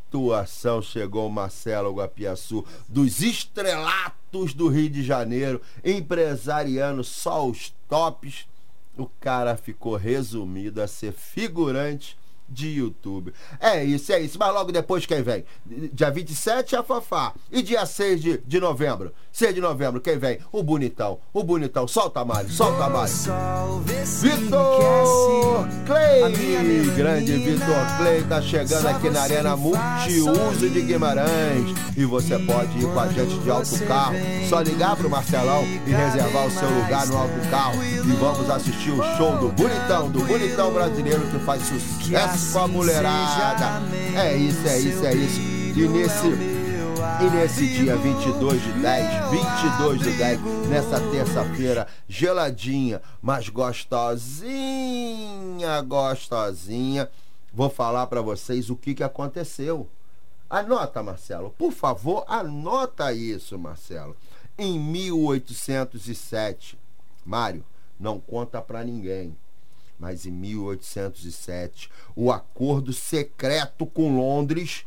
situação 0.09 0.81
chegou 0.81 1.27
o 1.27 1.31
Marcelo 1.31 1.93
Guapiaçu 1.93 2.65
dos 2.87 3.21
estrelatos 3.21 4.55
do 4.55 4.67
Rio 4.67 4.89
de 4.89 5.03
Janeiro, 5.03 5.61
empresariando 5.85 7.03
só 7.03 7.47
os 7.47 7.73
tops. 7.87 8.47
O 8.97 9.05
cara 9.05 9.55
ficou 9.55 9.95
resumido 9.95 10.81
a 10.81 10.87
ser 10.87 11.13
figurante 11.13 12.17
de 12.49 12.67
YouTube. 12.69 13.33
É 13.59 13.83
isso, 13.83 14.11
é 14.11 14.19
isso. 14.19 14.37
Mas 14.39 14.53
logo 14.53 14.71
depois 14.71 15.05
quem 15.05 15.21
vem? 15.21 15.45
Dia 15.93 16.09
27 16.09 16.75
a 16.75 16.83
Fafá. 16.83 17.33
E 17.51 17.61
dia 17.61 17.85
6 17.85 18.21
de, 18.21 18.37
de 18.45 18.59
novembro? 18.59 19.13
6 19.31 19.55
de 19.55 19.61
novembro, 19.61 20.01
quem 20.01 20.17
vem? 20.17 20.39
O 20.51 20.63
Bonitão. 20.63 21.19
O 21.33 21.43
Bonitão. 21.43 21.87
Solta, 21.87 22.25
Mário. 22.25 22.49
Solta, 22.49 22.89
Mário. 22.89 23.13
Vitor 24.21 25.67
Clay. 25.85 26.85
Grande 26.95 27.33
Vitor 27.37 27.97
Clay 27.97 28.23
tá 28.23 28.41
chegando 28.41 28.87
aqui 28.87 29.09
na 29.09 29.21
Arena 29.21 29.55
Multiuso 29.55 30.69
de 30.69 30.81
Guimarães. 30.81 31.73
E 31.95 32.05
você 32.05 32.37
pode 32.39 32.77
ir 32.79 32.91
com 32.91 32.99
a 32.99 33.07
gente 33.07 33.37
de 33.39 33.49
autocarro. 33.49 34.15
Só 34.49 34.61
ligar 34.61 34.95
pro 34.95 35.09
Marcelão 35.09 35.63
e 35.85 35.91
reservar 35.91 36.47
o 36.47 36.51
seu 36.51 36.69
lugar 36.69 37.07
no 37.07 37.17
autocarro. 37.17 37.83
E 37.83 38.11
vamos 38.19 38.49
assistir 38.49 38.91
o 38.91 39.17
show 39.17 39.37
do 39.37 39.49
Bonitão, 39.49 40.09
do 40.09 40.23
Bonitão 40.23 40.73
brasileiro 40.73 41.21
que 41.27 41.39
faz 41.39 41.61
sucesso 41.63 42.38
com 42.51 42.59
a 42.59 42.67
mulherada. 42.67 43.81
É 44.15 44.35
isso, 44.35 44.67
é 44.67 44.79
isso, 44.79 45.05
é 45.05 45.13
isso. 45.13 45.39
E 45.39 45.87
nesse, 45.87 46.27
e 46.27 47.29
nesse 47.29 47.67
dia 47.67 47.95
22 47.95 48.61
de 48.61 48.73
10, 48.73 49.29
22 49.29 49.99
de 50.01 50.11
10, 50.17 50.41
nessa 50.67 50.99
terça-feira, 51.11 51.87
geladinha, 52.07 53.01
mas 53.21 53.49
gostosinha, 53.49 54.49
gostosinha, 55.81 57.09
vou 57.53 57.69
falar 57.69 58.07
pra 58.07 58.21
vocês 58.21 58.69
o 58.69 58.75
que, 58.75 58.93
que 58.95 59.03
aconteceu. 59.03 59.87
Anota, 60.49 61.03
Marcelo. 61.03 61.53
Por 61.57 61.71
favor, 61.71 62.25
anota 62.27 63.13
isso, 63.13 63.57
Marcelo. 63.59 64.17
Em 64.57 64.79
1807, 64.79 66.77
Mário, 67.23 67.63
não 67.99 68.19
conta 68.19 68.61
pra 68.61 68.83
ninguém 68.83 69.37
mas 69.99 70.25
em 70.25 70.31
1807, 70.31 71.91
o 72.15 72.31
acordo 72.31 72.93
secreto 72.93 73.85
com 73.85 74.15
Londres 74.15 74.85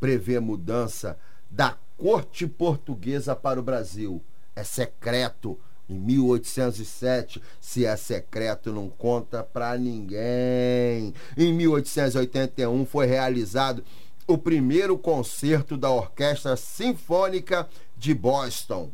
prevê 0.00 0.40
mudança 0.40 1.16
da 1.48 1.78
corte 1.96 2.46
portuguesa 2.46 3.36
para 3.36 3.60
o 3.60 3.62
Brasil. 3.62 4.20
É 4.56 4.64
secreto. 4.64 5.56
Em 5.88 5.98
1807, 5.98 7.40
se 7.60 7.84
é 7.84 7.94
secreto, 7.94 8.72
não 8.72 8.88
conta 8.88 9.44
para 9.44 9.76
ninguém. 9.76 11.12
Em 11.36 11.52
1881 11.52 12.86
foi 12.86 13.06
realizado 13.06 13.84
o 14.26 14.38
primeiro 14.38 14.96
concerto 14.96 15.76
da 15.76 15.90
Orquestra 15.90 16.56
Sinfônica 16.56 17.68
de 17.96 18.14
Boston. 18.14 18.90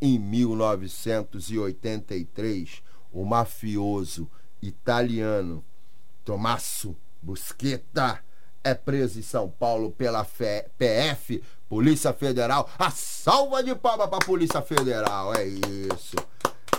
Em 0.00 0.16
1983, 0.18 2.82
o 3.12 3.24
mafioso 3.24 4.30
italiano 4.62 5.64
Tommaso 6.24 6.96
Busquetta 7.20 8.20
é 8.64 8.74
preso 8.74 9.18
em 9.18 9.22
São 9.22 9.48
Paulo 9.48 9.90
pela 9.90 10.24
PF, 10.24 11.42
Polícia 11.68 12.12
Federal. 12.12 12.68
A 12.78 12.90
salva 12.90 13.62
de 13.62 13.74
palma 13.74 14.06
para 14.06 14.18
a 14.18 14.26
Polícia 14.26 14.62
Federal, 14.62 15.34
é 15.34 15.44
isso. 15.44 16.16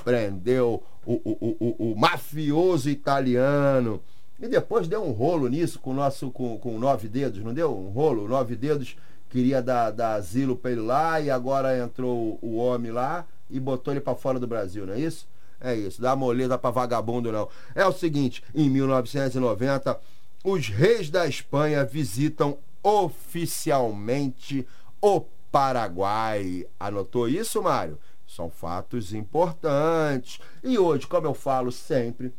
Prendeu 0.03 0.81
o, 1.05 1.13
o, 1.13 1.57
o, 1.59 1.91
o, 1.91 1.95
mafioso 1.95 2.89
italiano. 2.89 4.01
E 4.39 4.47
depois 4.47 4.87
deu 4.87 5.03
um 5.03 5.11
rolo 5.11 5.47
nisso 5.47 5.79
com 5.79 5.91
o 5.91 5.93
nosso 5.93 6.31
com, 6.31 6.57
com 6.57 6.79
nove 6.79 7.07
dedos, 7.07 7.43
não 7.43 7.53
deu? 7.53 7.77
Um 7.77 7.89
rolo, 7.89 8.27
nove 8.27 8.55
dedos 8.55 8.95
queria 9.29 9.61
dar, 9.61 9.91
dar 9.91 10.13
asilo 10.13 10.55
para 10.55 10.71
ele 10.71 10.81
lá 10.81 11.19
e 11.19 11.29
agora 11.29 11.77
entrou 11.77 12.37
o 12.41 12.55
homem 12.55 12.91
lá 12.91 13.25
e 13.49 13.59
botou 13.59 13.91
ele 13.93 14.01
para 14.01 14.15
fora 14.15 14.39
do 14.39 14.45
Brasil, 14.45 14.85
não 14.85 14.93
é 14.93 14.99
isso? 14.99 15.27
É 15.63 15.73
isso, 15.73 16.01
dá 16.01 16.13
moleza 16.13 16.57
pra 16.57 16.69
vagabundo 16.69 17.31
não. 17.31 17.47
É 17.73 17.85
o 17.85 17.93
seguinte, 17.93 18.43
em 18.53 18.69
1990, 18.69 19.97
os 20.43 20.67
reis 20.67 21.09
da 21.09 21.25
Espanha 21.25 21.85
visitam 21.85 22.57
oficialmente 22.83 24.67
o 25.01 25.21
Paraguai. 25.49 26.67
Anotou 26.77 27.29
isso, 27.29 27.63
Mário? 27.63 27.97
São 28.27 28.49
fatos 28.49 29.13
importantes. 29.13 30.41
E 30.61 30.77
hoje, 30.77 31.07
como 31.07 31.27
eu 31.27 31.33
falo 31.33 31.71
sempre, 31.71 32.33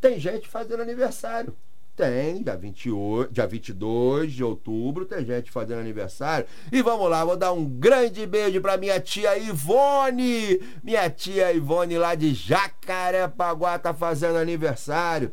tem 0.00 0.18
gente 0.18 0.48
fazendo 0.48 0.82
aniversário. 0.82 1.54
Tem, 2.02 2.42
dia, 2.42 2.56
28, 2.56 3.32
dia 3.32 3.46
22 3.46 4.32
de 4.32 4.42
outubro, 4.42 5.04
tem 5.04 5.24
gente 5.24 5.52
fazendo 5.52 5.78
aniversário. 5.78 6.48
E 6.72 6.82
vamos 6.82 7.08
lá, 7.08 7.24
vou 7.24 7.36
dar 7.36 7.52
um 7.52 7.64
grande 7.64 8.26
beijo 8.26 8.60
pra 8.60 8.76
minha 8.76 8.98
tia 8.98 9.38
Ivone. 9.38 10.60
Minha 10.82 11.08
tia 11.08 11.52
Ivone 11.52 11.96
lá 11.96 12.16
de 12.16 12.34
Jacarepaguá 12.34 13.78
tá 13.78 13.94
fazendo 13.94 14.36
aniversário. 14.36 15.30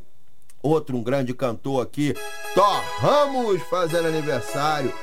Outro 0.62 0.96
um 0.96 1.02
grande 1.02 1.34
cantor 1.34 1.82
aqui, 1.82 2.14
Thor 2.54 2.84
Ramos 3.00 3.64
fazendo 3.64 4.08
aniversário. 4.08 4.94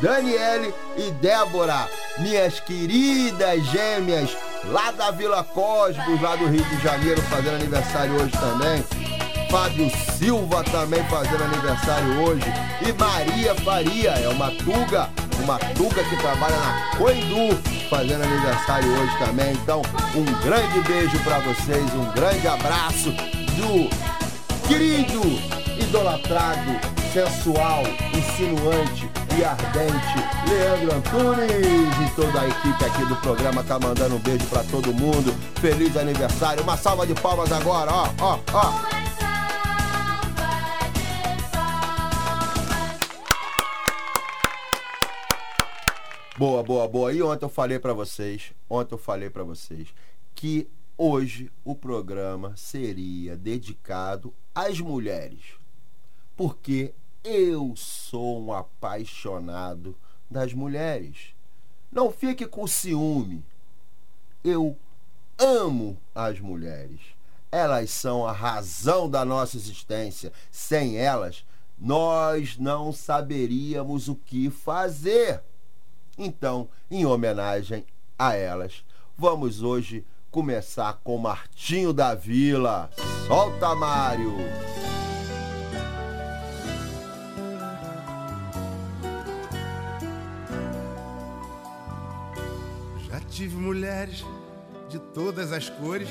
Daniele 0.00 0.74
e 0.96 1.12
Débora, 1.12 1.88
minhas 2.18 2.58
queridas 2.58 3.64
gêmeas, 3.66 4.36
lá 4.64 4.90
da 4.90 5.12
Vila 5.12 5.44
Cosmos, 5.44 6.20
lá 6.20 6.34
do 6.34 6.48
Rio 6.48 6.64
de 6.64 6.82
Janeiro, 6.82 7.22
fazendo 7.22 7.54
aniversário 7.54 8.16
hoje 8.16 8.32
também. 8.32 9.11
Fábio 9.52 9.90
Silva 10.16 10.64
também 10.64 11.04
fazendo 11.10 11.44
aniversário 11.44 12.22
hoje. 12.22 12.46
E 12.80 12.92
Maria 12.98 13.54
Faria, 13.56 14.12
é 14.12 14.28
uma 14.28 14.50
tuga, 14.50 15.10
uma 15.44 15.58
tuga 15.58 16.02
que 16.04 16.16
trabalha 16.16 16.56
na 16.56 16.96
Coindu, 16.96 17.54
fazendo 17.90 18.24
aniversário 18.24 18.90
hoje 18.90 19.18
também. 19.18 19.52
Então, 19.52 19.82
um 20.14 20.24
grande 20.42 20.80
beijo 20.88 21.18
pra 21.18 21.38
vocês, 21.40 21.84
um 21.92 22.10
grande 22.12 22.48
abraço 22.48 23.10
do 23.12 23.90
querido, 24.66 25.20
idolatrado, 25.78 26.80
sensual, 27.12 27.82
insinuante 28.16 29.06
e 29.38 29.44
ardente 29.44 30.32
Leandro 30.48 30.96
Antunes 30.96 31.50
e 31.50 32.10
toda 32.16 32.40
a 32.40 32.48
equipe 32.48 32.84
aqui 32.86 33.04
do 33.04 33.16
programa 33.16 33.62
tá 33.62 33.78
mandando 33.78 34.16
um 34.16 34.18
beijo 34.18 34.46
pra 34.46 34.62
todo 34.64 34.94
mundo. 34.94 35.34
Feliz 35.60 35.94
aniversário. 35.94 36.62
Uma 36.62 36.78
salva 36.78 37.06
de 37.06 37.14
palmas 37.14 37.52
agora, 37.52 37.92
ó, 37.92 38.08
ó, 38.18 38.38
ó. 38.54 39.11
Boa, 46.38 46.62
boa, 46.62 46.88
boa. 46.88 47.12
E 47.12 47.22
ontem 47.22 47.44
eu 47.44 47.48
falei 47.50 47.78
pra 47.78 47.92
vocês, 47.92 48.54
ontem 48.68 48.94
eu 48.94 48.98
falei 48.98 49.28
pra 49.28 49.44
vocês 49.44 49.88
que 50.34 50.66
hoje 50.96 51.52
o 51.62 51.74
programa 51.74 52.56
seria 52.56 53.36
dedicado 53.36 54.32
às 54.54 54.80
mulheres. 54.80 55.42
Porque 56.34 56.94
eu 57.22 57.74
sou 57.76 58.42
um 58.42 58.50
apaixonado 58.50 59.94
das 60.30 60.54
mulheres. 60.54 61.34
Não 61.90 62.10
fique 62.10 62.46
com 62.46 62.66
ciúme. 62.66 63.44
Eu 64.42 64.74
amo 65.38 65.98
as 66.14 66.40
mulheres. 66.40 67.00
Elas 67.50 67.90
são 67.90 68.26
a 68.26 68.32
razão 68.32 69.08
da 69.08 69.22
nossa 69.22 69.58
existência. 69.58 70.32
Sem 70.50 70.96
elas, 70.96 71.44
nós 71.78 72.56
não 72.56 72.90
saberíamos 72.90 74.08
o 74.08 74.14
que 74.14 74.48
fazer. 74.48 75.42
Então, 76.16 76.68
em 76.90 77.06
homenagem 77.06 77.86
a 78.18 78.34
elas, 78.34 78.84
vamos 79.16 79.62
hoje 79.62 80.04
começar 80.30 81.00
com 81.02 81.16
Martinho 81.16 81.92
da 81.92 82.14
Vila. 82.14 82.90
Solta, 83.26 83.74
Mário! 83.74 84.36
Já 93.08 93.20
tive 93.30 93.56
mulheres 93.56 94.24
de 94.90 94.98
todas 94.98 95.50
as 95.50 95.70
cores, 95.70 96.10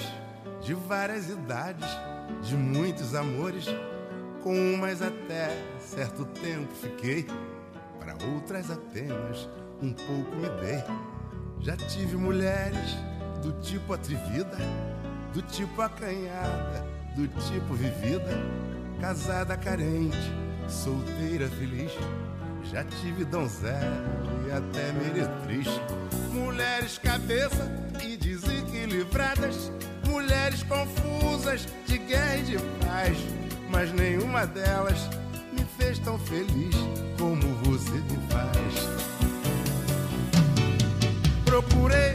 de 0.62 0.74
várias 0.74 1.30
idades, 1.30 1.88
de 2.42 2.56
muitos 2.56 3.14
amores. 3.14 3.66
Com 4.42 4.56
umas 4.74 5.04
até 5.04 5.56
certo 5.80 6.26
tempo 6.26 6.74
fiquei, 6.74 7.28
para 8.00 8.18
outras 8.34 8.72
apenas 8.72 9.48
um 9.82 9.94
pouco 9.94 10.36
me 10.36 10.50
dei. 10.62 10.84
Já 11.60 11.76
tive 11.76 12.16
mulheres 12.16 12.98
do 13.42 13.52
tipo 13.62 13.94
atrevida, 13.94 14.58
do 15.34 15.42
tipo 15.42 15.82
acanhada, 15.82 16.86
do 17.16 17.28
tipo 17.28 17.74
vivida, 17.74 18.38
casada 19.00 19.58
carente, 19.58 20.18
solteira 20.68 21.48
feliz. 21.50 21.92
Já 22.64 22.84
tive 22.84 23.26
donzela 23.26 24.06
e 24.48 24.52
até 24.52 24.92
meretriz. 24.92 25.68
Mulheres 26.32 26.98
cabeça 27.00 27.70
e 28.04 28.16
desequilibradas, 28.18 29.72
mulheres 30.08 30.64
confusas 30.64 31.68
de 31.88 31.98
guerra 31.98 32.38
e 32.38 32.44
de 32.44 32.58
paz. 32.86 33.18
Mas 33.70 33.92
nenhuma 33.92 34.46
delas 34.46 35.10
me 35.52 35.66
fez 35.78 35.98
tão 36.00 36.20
feliz 36.20 36.76
como 37.18 37.42
você 37.64 37.92
me 37.92 38.18
faz. 38.30 38.91
Procurei 41.52 42.14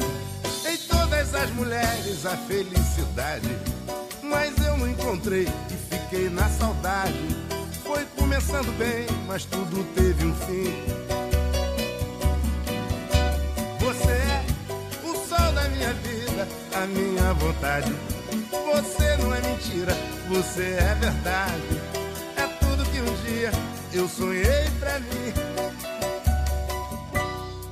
em 0.66 0.79
todas 0.88 1.35
as 1.35 1.51
mulheres 1.51 2.25
a 2.25 2.35
felicidade, 2.38 3.46
mas 4.22 4.57
eu 4.66 4.79
não 4.79 4.88
encontrei 4.88 5.42
e 5.42 5.94
fiquei 5.94 6.31
na 6.31 6.49
saudade. 6.49 7.37
Foi 7.85 8.03
começando 8.16 8.75
bem, 8.79 9.05
mas 9.27 9.44
tudo 9.44 9.85
teve 9.94 10.25
um 10.25 10.35
fim. 10.37 10.72
Você 13.79 14.11
é 14.11 14.46
o 15.05 15.14
sol 15.29 15.53
da 15.53 15.68
minha 15.68 15.92
vida, 15.92 16.49
a 16.75 16.87
minha 16.87 17.35
vontade. 17.35 17.92
Você 18.51 19.16
não 19.18 19.35
é 19.35 19.40
mentira, 19.42 19.94
você 20.31 20.79
é 20.81 20.94
verdade. 20.99 21.81
É 22.38 22.46
tudo 22.64 22.90
que 22.90 23.01
um 23.03 23.14
dia 23.27 23.53
eu 23.92 24.09
sonhei 24.09 24.64
pra 24.81 24.99
mim. 24.99 25.35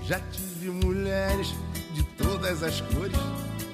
Já 0.03 0.21
tive 0.65 0.87
mulheres 0.87 1.55
de 1.93 2.03
todas 2.17 2.63
as 2.63 2.81
cores, 2.81 3.19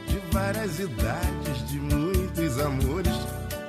de 0.08 0.18
várias 0.32 0.80
idades, 0.80 1.68
de 1.68 1.78
muitos 1.78 2.58
amores. 2.58 3.12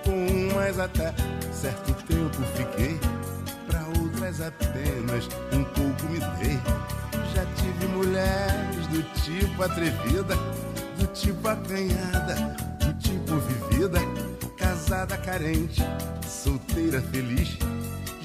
Com 0.03 0.49
umas 0.49 0.79
até 0.79 1.13
certo 1.53 1.93
tempo 2.05 2.41
fiquei, 2.55 2.99
pra 3.67 3.85
outras 3.99 4.41
apenas 4.41 5.29
um 5.53 5.63
pouco 5.63 6.11
me 6.11 6.19
dei. 6.39 6.59
Já 7.35 7.45
tive 7.55 7.87
mulheres 7.93 8.87
do 8.87 9.03
tipo 9.21 9.61
atrevida, 9.61 10.35
do 10.97 11.05
tipo 11.13 11.47
acanhada, 11.47 12.35
do 12.79 12.93
tipo 12.95 13.35
vivida, 13.37 13.99
casada 14.57 15.15
carente, 15.17 15.83
solteira 16.27 16.99
feliz. 16.99 17.55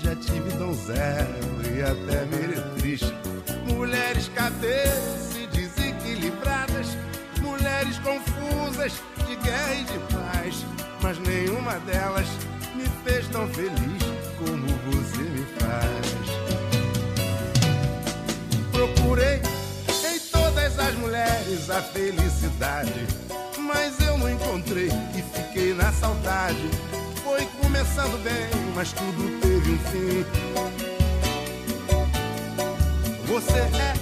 Já 0.02 0.16
tive 0.16 0.50
donzela 0.52 1.36
e 1.70 1.82
até 1.82 2.24
meretriz. 2.24 3.25
Mulheres 3.76 4.28
cabeça 4.34 5.38
e 5.38 5.46
desequilibradas, 5.48 6.86
mulheres 7.42 7.98
confusas 7.98 8.94
de 9.28 9.36
guerra 9.36 9.74
e 9.74 9.84
de 9.84 9.98
paz. 10.14 10.64
Mas 11.02 11.18
nenhuma 11.18 11.78
delas 11.80 12.26
me 12.74 12.86
fez 13.04 13.28
tão 13.28 13.46
feliz 13.48 14.02
como 14.38 14.66
você 14.90 15.22
me 15.22 15.44
faz. 15.60 16.06
Procurei 18.72 19.42
em 20.10 20.18
todas 20.32 20.78
as 20.78 20.94
mulheres 20.94 21.68
a 21.68 21.82
felicidade, 21.82 23.06
mas 23.58 24.00
eu 24.00 24.16
não 24.16 24.30
encontrei 24.30 24.88
e 25.14 25.22
fiquei 25.36 25.74
na 25.74 25.92
saudade. 25.92 26.70
Foi 27.22 27.46
começando 27.60 28.22
bem, 28.24 28.48
mas 28.74 28.90
tudo 28.92 29.38
teve 29.40 29.70
um 29.70 29.78
fim. 29.90 30.95
Você 33.26 33.58
é 33.58 33.94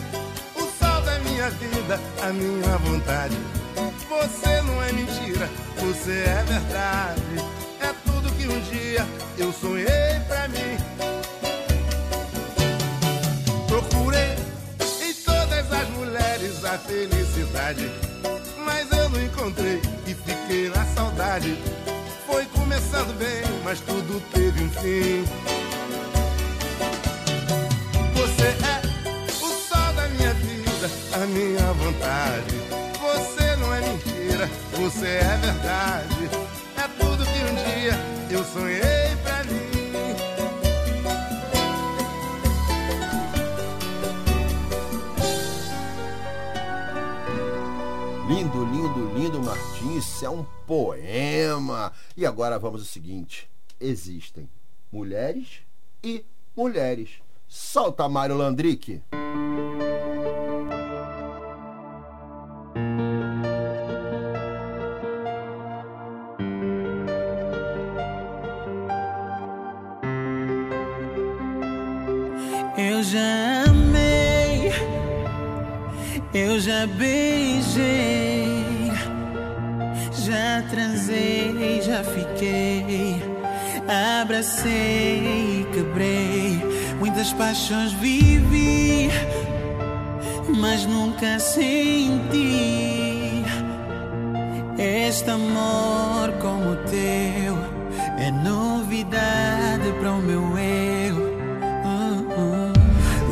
o 0.54 0.60
sol 0.60 1.00
da 1.00 1.18
minha 1.20 1.48
vida, 1.50 1.98
a 2.22 2.32
minha 2.32 2.76
vontade. 2.78 3.36
Você 4.08 4.60
não 4.62 4.82
é 4.82 4.92
mentira, 4.92 5.48
você 5.78 6.12
é 6.12 6.44
verdade. 6.46 7.20
É 7.80 7.94
tudo 8.04 8.30
que 8.36 8.46
um 8.46 8.60
dia 8.60 9.06
eu 9.38 9.50
sonhei 9.52 10.20
pra 10.28 10.46
mim. 10.48 10.76
Procurei 13.66 14.36
em 15.02 15.14
todas 15.14 15.72
as 15.72 15.88
mulheres 15.90 16.64
a 16.64 16.78
felicidade, 16.78 17.90
mas 18.58 18.92
eu 18.92 19.08
não 19.08 19.22
encontrei 19.22 19.80
e 20.06 20.14
fiquei 20.14 20.68
na 20.68 20.84
saudade. 20.94 21.56
Foi 22.26 22.44
começando 22.46 23.16
bem, 23.18 23.42
mas 23.64 23.80
tudo 23.80 24.22
teve 24.32 24.62
um 24.62 24.70
fim. 24.70 25.73
A 30.84 31.26
minha 31.26 31.72
vontade. 31.72 32.56
Você 33.00 33.56
não 33.56 33.74
é 33.74 33.80
mentira, 33.80 34.46
você 34.72 35.06
é 35.06 35.36
verdade. 35.38 36.30
É 36.76 36.88
tudo 36.98 37.24
que 37.24 37.38
um 37.40 37.54
dia 37.54 37.92
eu 38.30 38.44
sonhei 38.44 39.16
pra 39.22 39.44
mim. 39.44 39.64
Lindo, 48.28 48.64
lindo, 48.64 49.14
lindo, 49.14 49.42
Martim. 49.42 49.96
Isso 49.96 50.24
é 50.24 50.28
um 50.28 50.44
poema. 50.66 51.92
E 52.16 52.26
agora 52.26 52.58
vamos 52.58 52.82
ao 52.82 52.86
seguinte: 52.86 53.48
existem 53.80 54.48
mulheres 54.92 55.60
e 56.02 56.24
mulheres. 56.54 57.10
Solta 57.48 58.08
Mário 58.08 58.36
Landrick. 58.36 59.00
Abracei 84.44 85.60
e 85.60 85.66
quebrei, 85.72 86.60
muitas 86.98 87.32
paixões 87.32 87.92
vivi, 87.92 89.08
mas 90.60 90.84
nunca 90.84 91.38
senti 91.38 93.42
este 94.78 95.30
amor 95.30 96.32
como 96.40 96.72
o 96.72 96.76
teu. 96.84 97.56
É 98.18 98.30
novidade 98.30 99.90
para 99.98 100.12
o 100.12 100.20
meu 100.20 100.58
eu. 100.58 101.16
Uh, 101.84 102.20
uh. 102.30 102.72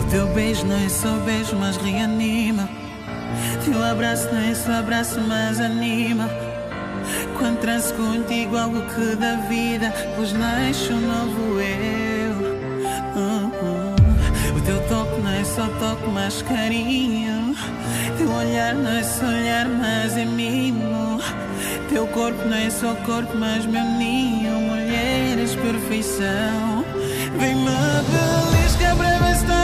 O 0.01 0.05
teu 0.11 0.27
beijo 0.35 0.67
não 0.67 0.77
é 0.77 0.89
só 0.89 1.15
beijo, 1.25 1.55
mas 1.57 1.77
reanima. 1.77 2.69
Teu 3.65 3.81
abraço 3.85 4.29
não 4.33 4.41
é 4.41 4.55
só 4.55 4.73
abraço, 4.73 5.21
mas 5.21 5.61
anima. 5.61 6.29
Transo 7.63 7.95
contigo, 7.95 8.57
algo 8.57 8.83
que 8.83 9.15
dá 9.15 9.37
vida, 9.49 9.95
pois 10.17 10.33
nasce 10.33 10.93
um 10.93 11.01
novo 11.01 11.61
eu. 11.61 12.33
Uh, 13.15 13.47
uh. 13.47 14.57
O 14.57 14.61
teu 14.63 14.81
toque 14.89 15.21
não 15.21 15.31
é 15.31 15.45
só 15.45 15.69
toque, 15.79 16.09
mas 16.13 16.43
carinho. 16.43 17.55
Teu 18.19 18.29
olhar 18.33 18.75
não 18.75 18.91
é 18.91 19.03
só 19.05 19.27
olhar, 19.27 19.69
mas 19.69 20.17
é 20.17 20.25
mimo. 20.25 21.21
Teu 21.89 22.05
corpo 22.09 22.45
não 22.49 22.57
é 22.57 22.69
só 22.69 22.97
corpo, 23.07 23.37
mas 23.37 23.65
meu 23.65 23.85
ninho. 23.85 24.59
Mulher, 24.61 25.39
és 25.39 25.55
perfeição. 25.55 26.85
Vem-me 27.39 27.71
belisca 28.11 28.97
pra 28.97 29.19
ver 29.19 29.62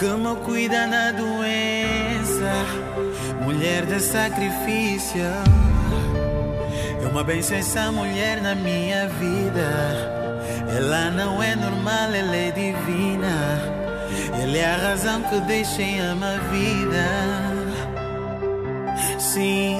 me 0.00 0.36
cuida 0.44 0.86
na 0.86 1.12
doença. 1.12 2.52
Mulher 3.44 3.86
de 3.86 4.00
sacrifício. 4.00 5.22
É 7.02 7.06
uma 7.06 7.22
benção 7.22 7.56
essa 7.56 7.92
mulher 7.92 8.40
na 8.40 8.54
minha 8.54 9.08
vida. 9.08 10.22
Ela 10.76 11.10
não 11.10 11.42
é 11.42 11.54
normal, 11.54 12.12
ela 12.14 12.36
é 12.36 12.50
divina. 12.50 13.82
Ela 14.40 14.56
é 14.56 14.64
a 14.64 14.76
razão 14.76 15.22
que 15.22 15.40
deixa 15.40 15.82
em 15.82 16.00
ama 16.00 16.38
vida. 16.50 17.06
Sim, 19.18 19.78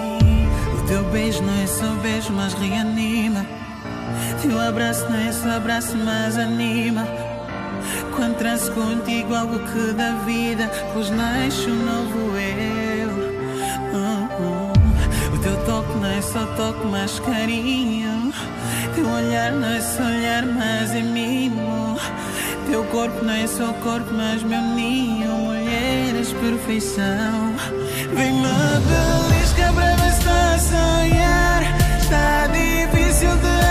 o 0.79 0.87
teu 0.87 1.05
beijo 1.11 1.43
não 1.43 1.63
é 1.63 1.67
só 1.67 1.95
beijo, 2.03 2.33
mas 2.33 2.55
reanima. 2.55 3.45
Teu 4.41 4.61
abraço 4.61 5.09
não 5.09 5.19
é 5.19 5.33
só 5.33 5.51
abraço, 5.51 5.97
mas 5.97 6.37
anima. 6.37 7.32
Transo 8.43 8.73
contigo, 8.73 9.37
algo 9.37 9.57
que 9.57 9.93
dá 9.93 10.15
vida, 10.27 10.69
pois 10.93 11.09
nasce 11.11 11.71
um 11.71 11.85
novo 11.85 12.37
eu. 12.37 13.09
Uh, 13.95 14.43
uh. 14.43 15.35
O 15.35 15.39
teu 15.39 15.57
toque 15.65 15.97
não 15.99 16.09
é 16.09 16.21
só 16.21 16.45
toque, 16.57 16.85
mas 16.89 17.21
carinho. 17.21 18.33
Teu 18.97 19.09
olhar 19.09 19.53
não 19.53 19.69
é 19.69 19.81
só 19.81 20.03
olhar, 20.03 20.45
mas 20.45 20.91
é 20.91 21.03
mimo. 21.03 21.97
Teu 22.69 22.83
corpo 22.87 23.25
não 23.25 23.33
é 23.33 23.47
só 23.47 23.73
corpo, 23.75 24.13
mas 24.13 24.43
meu 24.43 24.61
ninho. 24.61 25.29
Mulher, 25.29 26.17
és 26.17 26.33
perfeição. 26.33 27.55
Vem-me 28.13 28.49
belisca 28.89 29.73
pra 29.73 29.95
ver 29.95 30.13
se 30.13 30.29
a 30.29 30.59
sonhar. 30.59 31.63
Está 32.01 32.49
difícil 32.49 33.37
de 33.37 33.62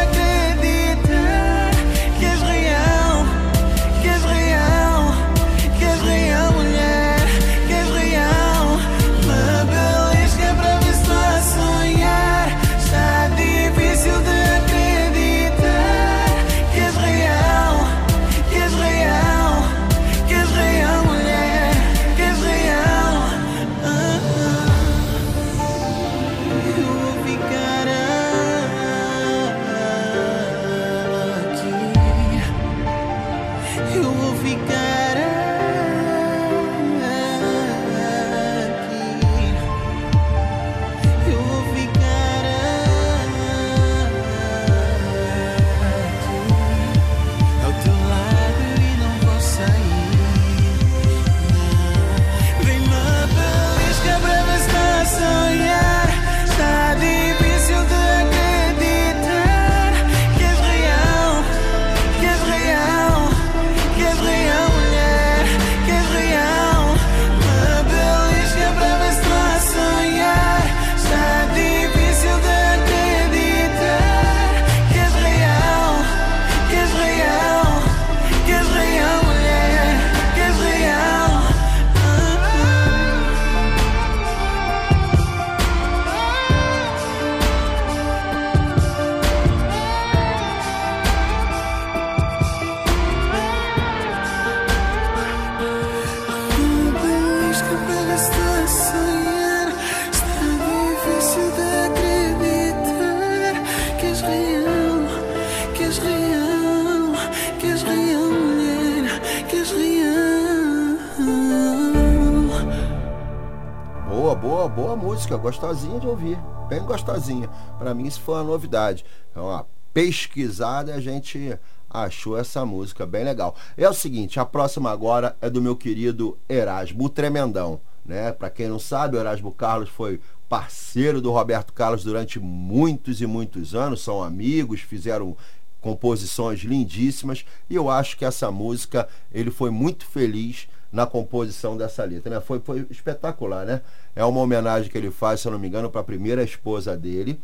gostosinha 115.51 115.99
de 115.99 116.07
ouvir, 116.07 116.37
bem 116.69 116.81
gostosinha. 116.81 117.49
Pra 117.77 117.93
mim 117.93 118.07
isso 118.07 118.21
foi 118.21 118.35
uma 118.35 118.43
novidade. 118.45 119.03
Então, 119.29 119.43
ó, 119.43 119.65
pesquisada 119.93 120.95
a 120.95 121.01
gente 121.01 121.59
achou 121.89 122.37
essa 122.37 122.65
música 122.65 123.05
bem 123.05 123.25
legal. 123.25 123.53
É 123.75 123.87
o 123.89 123.93
seguinte, 123.93 124.39
a 124.39 124.45
próxima 124.45 124.89
agora 124.89 125.35
é 125.41 125.49
do 125.49 125.61
meu 125.61 125.75
querido 125.75 126.37
Erasmo 126.47 127.09
Tremendão, 127.09 127.81
né? 128.05 128.31
Para 128.31 128.49
quem 128.49 128.69
não 128.69 128.79
sabe, 128.79 129.17
o 129.17 129.19
Erasmo 129.19 129.51
Carlos 129.51 129.89
foi 129.89 130.21
parceiro 130.47 131.21
do 131.21 131.31
Roberto 131.31 131.73
Carlos 131.73 132.01
durante 132.01 132.39
muitos 132.39 133.19
e 133.19 133.27
muitos 133.27 133.75
anos, 133.75 134.01
são 134.01 134.23
amigos, 134.23 134.79
fizeram 134.79 135.35
composições 135.81 136.61
lindíssimas 136.61 137.43
e 137.69 137.75
eu 137.75 137.89
acho 137.89 138.15
que 138.15 138.23
essa 138.23 138.49
música 138.51 139.05
ele 139.33 139.51
foi 139.51 139.69
muito 139.69 140.05
feliz 140.05 140.69
na 140.91 141.06
composição 141.06 141.77
dessa 141.77 142.04
letra, 142.04 142.36
né? 142.36 142.41
Foi, 142.41 142.60
foi 142.60 142.86
espetacular, 142.89 143.65
né? 143.65 143.82
É 144.15 144.25
uma 144.25 144.41
homenagem 144.41 144.89
que 144.89 144.97
ele 144.97 145.12
faz, 145.12 145.39
se 145.39 145.47
eu 145.47 145.51
não 145.51 145.60
me 145.60 145.67
engano, 145.67 145.89
para 145.89 146.01
a 146.01 146.04
primeira 146.04 146.43
esposa 146.43 146.97
dele. 146.97 147.39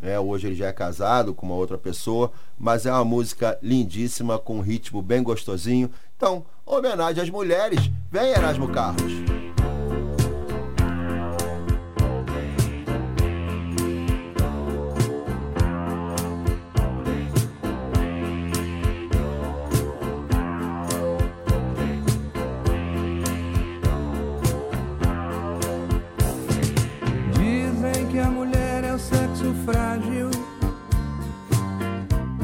É, 0.00 0.18
hoje 0.18 0.48
ele 0.48 0.56
já 0.56 0.66
é 0.66 0.72
casado 0.72 1.32
com 1.32 1.46
uma 1.46 1.54
outra 1.54 1.78
pessoa, 1.78 2.32
mas 2.58 2.86
é 2.86 2.92
uma 2.92 3.04
música 3.04 3.56
lindíssima, 3.62 4.38
com 4.38 4.56
um 4.56 4.60
ritmo 4.60 5.00
bem 5.00 5.22
gostosinho. 5.22 5.90
Então, 6.16 6.44
homenagem 6.66 7.22
às 7.22 7.30
mulheres. 7.30 7.90
Vem, 8.10 8.30
Erasmo 8.30 8.68
Carlos. 8.68 9.12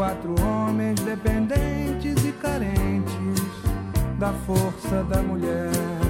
Quatro 0.00 0.34
homens 0.40 0.98
dependentes 1.00 2.24
e 2.24 2.32
carentes 2.32 3.42
da 4.18 4.32
força 4.32 5.04
da 5.04 5.20
mulher. 5.20 6.09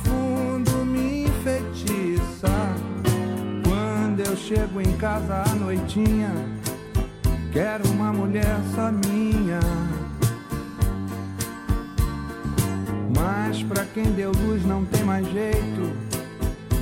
chego 4.53 4.81
em 4.81 4.97
casa 4.97 5.43
à 5.49 5.55
noitinha, 5.55 6.29
quero 7.53 7.87
uma 7.91 8.11
mulher 8.11 8.57
só 8.75 8.91
minha. 8.91 9.61
Mas 13.17 13.63
pra 13.63 13.85
quem 13.85 14.11
deu 14.11 14.33
luz 14.33 14.65
não 14.65 14.83
tem 14.83 15.05
mais 15.05 15.25
jeito, 15.31 15.93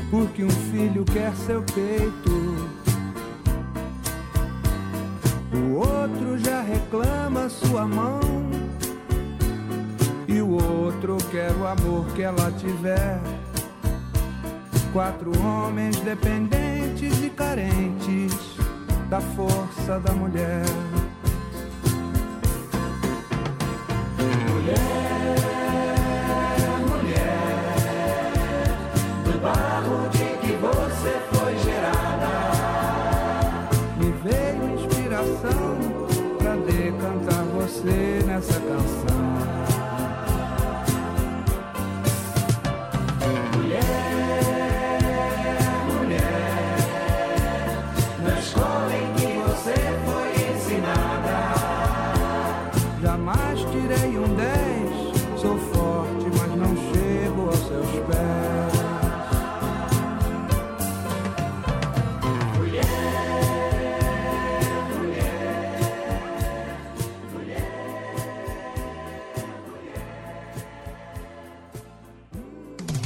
porque 0.09 0.43
um 0.43 0.49
filho 0.49 1.05
quer 1.05 1.31
seu 1.45 1.61
peito. 1.61 2.71
O 5.53 5.75
outro 5.75 6.39
já 6.39 6.63
reclama 6.63 7.49
sua 7.49 7.85
mão. 7.85 8.19
E 10.27 10.41
o 10.41 10.53
outro 10.53 11.17
quer 11.29 11.51
o 11.51 11.67
amor 11.67 12.07
que 12.15 12.23
ela 12.23 12.51
tiver. 12.53 13.19
Quatro 14.91 15.31
homens 15.43 15.97
dependentes 15.97 16.78
e 17.05 17.29
carentes 17.29 18.33
da 19.09 19.21
força 19.21 19.99
da. 19.99 20.11
Mulher, 20.11 20.65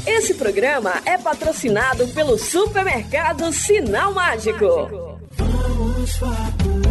Esse 0.06 0.34
programa 0.34 1.02
é 1.06 1.18
patrocinado 1.18 2.08
pelo 2.10 2.38
supermercado 2.38 3.52
Sinal 3.54 4.14
Mágico. 4.14 5.22
Vamos 5.38 6.83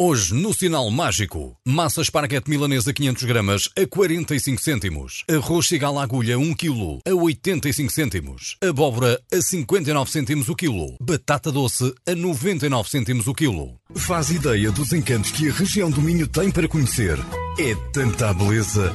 Hoje, 0.00 0.34
no 0.34 0.54
Sinal 0.54 0.90
Mágico, 0.90 1.54
massa 1.66 2.00
esparguete 2.00 2.48
milanesa 2.48 2.94
500 2.94 3.24
gramas 3.24 3.68
a 3.78 3.86
45 3.86 4.60
cêntimos. 4.60 5.22
Arroz 5.30 5.66
cigala 5.66 6.02
agulha 6.02 6.38
1 6.38 6.54
kg 6.54 6.98
a 7.06 7.14
85 7.14 7.92
cêntimos. 7.92 8.56
Abóbora 8.62 9.20
a 9.30 9.40
59 9.40 10.10
cêntimos 10.10 10.48
o 10.48 10.56
quilo. 10.56 10.96
Batata 11.00 11.52
doce 11.52 11.92
a 12.08 12.14
99 12.14 12.88
cêntimos 12.88 13.26
o 13.26 13.34
quilo. 13.34 13.76
Faz 13.94 14.30
ideia 14.30 14.72
dos 14.72 14.92
encantos 14.92 15.30
que 15.30 15.50
a 15.50 15.52
região 15.52 15.90
do 15.90 16.00
Minho 16.00 16.26
tem 16.26 16.50
para 16.50 16.66
conhecer. 16.66 17.18
É 17.58 17.74
tanta 17.92 18.32
beleza 18.32 18.94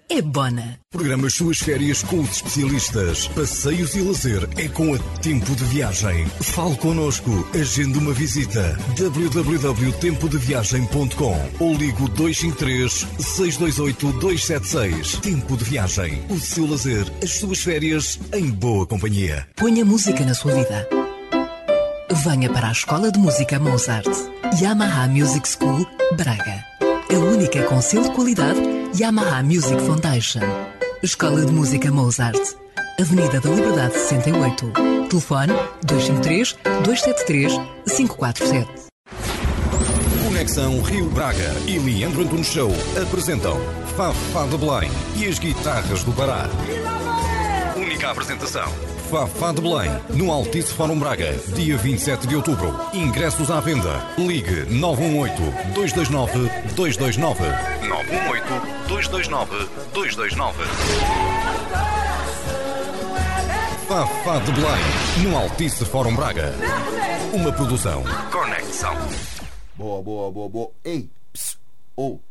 é 0.11 0.21
Bona. 0.21 0.77
Programa 0.91 1.25
as 1.27 1.35
suas 1.35 1.59
férias 1.59 2.03
com 2.03 2.19
os 2.19 2.31
especialistas. 2.31 3.29
Passeios 3.29 3.95
e 3.95 4.01
lazer 4.01 4.45
é 4.57 4.67
com 4.67 4.93
a 4.93 4.99
Tempo 5.21 5.55
de 5.55 5.63
Viagem. 5.65 6.27
Fale 6.41 6.75
connosco. 6.75 7.47
Agende 7.57 7.97
uma 7.97 8.11
visita. 8.11 8.77
www.tempodeviagem.com 8.97 11.49
ou 11.59 11.73
ligo 11.75 12.09
253 12.09 13.07
628 13.19 14.11
276. 14.19 15.15
Tempo 15.21 15.55
de 15.55 15.63
Viagem. 15.63 16.21
O 16.29 16.37
seu 16.37 16.69
lazer, 16.69 17.09
as 17.23 17.39
suas 17.39 17.59
férias 17.59 18.19
em 18.33 18.51
boa 18.51 18.85
companhia. 18.85 19.47
Ponha 19.55 19.85
música 19.85 20.25
na 20.25 20.33
sua 20.33 20.55
vida. 20.55 20.89
Venha 22.25 22.51
para 22.51 22.67
a 22.67 22.73
Escola 22.73 23.09
de 23.09 23.17
Música 23.17 23.57
Mozart. 23.59 24.09
Yamaha 24.61 25.07
Music 25.07 25.47
School, 25.47 25.87
Braga. 26.17 26.65
A 27.09 27.17
única 27.17 27.63
com 27.63 27.81
selo 27.81 28.09
de 28.09 28.11
qualidade 28.11 28.80
Yamaha 28.93 29.41
Music 29.41 29.79
Foundation. 29.85 30.41
Escola 31.01 31.45
de 31.45 31.51
Música 31.51 31.89
Mozart. 31.91 32.37
Avenida 32.99 33.39
da 33.39 33.49
Liberdade 33.49 33.93
68. 33.93 34.71
Telefone 35.09 35.53
253 35.85 36.57
273 36.83 37.53
547. 37.95 38.69
Conexão 40.25 40.81
Rio 40.81 41.09
Braga 41.09 41.53
e 41.67 41.79
Leandro 41.79 42.23
Antunes 42.23 42.47
Show 42.47 42.71
apresentam 43.01 43.57
Fafá 43.95 44.45
de 44.47 44.57
Belém 44.57 44.91
e 45.15 45.25
as 45.25 45.39
guitarras 45.39 46.03
do 46.03 46.11
Pará. 46.11 46.49
Única 47.77 48.11
apresentação. 48.11 48.90
Fafá 49.11 49.51
de 49.51 49.59
Belém, 49.59 49.91
no 50.15 50.31
Altice 50.31 50.73
Fórum 50.73 50.97
Braga, 50.97 51.33
dia 51.53 51.75
27 51.75 52.25
de 52.27 52.37
outubro. 52.37 52.73
Ingressos 52.93 53.51
à 53.51 53.59
venda. 53.59 54.01
Ligue 54.17 54.65
918-229-229. 54.67 56.47
918-229-229. 58.87 60.53
Fafá 63.85 64.39
de 64.39 64.51
Belém, 64.53 64.81
no 65.23 65.37
Altice 65.37 65.83
Fórum 65.83 66.15
Braga. 66.15 66.55
Uma 67.33 67.51
produção. 67.51 68.05
Conexão. 68.31 68.95
Boa, 69.75 70.01
boa, 70.01 70.31
boa, 70.31 70.47
boa. 70.47 70.71
Ei, 70.85 71.09
ps, 71.33 71.57
ou, 71.97 72.21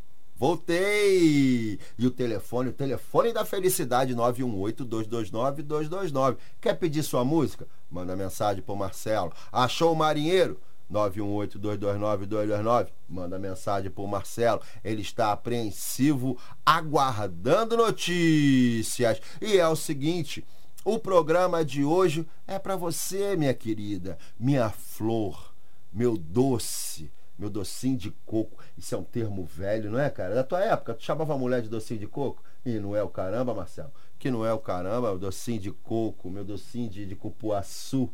voltei! 0.41 1.79
E 1.99 2.07
o 2.07 2.11
telefone, 2.11 2.71
o 2.71 2.73
telefone 2.73 3.31
da 3.31 3.45
felicidade, 3.45 4.17
918-229-229. 4.17 6.39
Quer 6.59 6.79
pedir 6.79 7.03
sua 7.03 7.23
música? 7.23 7.67
Manda 7.91 8.17
mensagem 8.17 8.63
pro 8.63 8.75
Marcelo. 8.75 9.35
Achou 9.53 9.93
o 9.93 9.97
marinheiro? 9.97 10.59
918-229-229. 10.91 12.89
Manda 13.07 13.39
mensagem 13.39 13.91
pro 13.91 14.07
Marcelo. 14.07 14.63
Ele 14.83 15.03
está 15.03 15.31
apreensivo, 15.31 16.39
aguardando 16.65 17.77
notícias. 17.77 19.21
E 19.43 19.59
é 19.59 19.69
o 19.69 19.77
seguinte. 19.77 20.43
O 20.83 20.99
programa 20.99 21.63
de 21.63 21.85
hoje 21.85 22.27
é 22.47 22.59
para 22.59 22.77
você, 22.77 23.37
minha 23.37 23.53
querida, 23.53 24.17
minha 24.39 24.71
flor, 24.71 25.53
meu 25.93 26.17
doce, 26.17 27.13
meu 27.41 27.49
docinho 27.49 27.97
de 27.97 28.11
coco. 28.27 28.63
Isso 28.77 28.95
é 28.95 28.99
um 28.99 29.03
termo 29.03 29.45
velho, 29.45 29.91
não 29.91 29.99
é, 29.99 30.11
cara? 30.11 30.35
Da 30.35 30.45
tua 30.45 30.63
época, 30.63 30.95
tu 30.95 31.03
chamava 31.03 31.35
a 31.35 31.39
mulher 31.39 31.63
de 31.63 31.69
docinho 31.69 31.99
de 31.99 32.07
coco? 32.07 32.43
E 32.65 32.79
não 32.79 32.95
é 32.95 33.03
o 33.03 33.09
caramba, 33.09 33.55
Marcelo? 33.55 33.91
Que 34.19 34.31
não 34.31 34.45
é 34.45 34.53
o 34.53 34.59
caramba, 34.59 35.11
o 35.11 35.19
docinho 35.19 35.59
de 35.59 35.71
coco, 35.71 36.31
meu 36.31 36.45
docinho 36.45 36.91
de, 36.91 37.07
de 37.07 37.17
cupuaçu. 37.17 38.11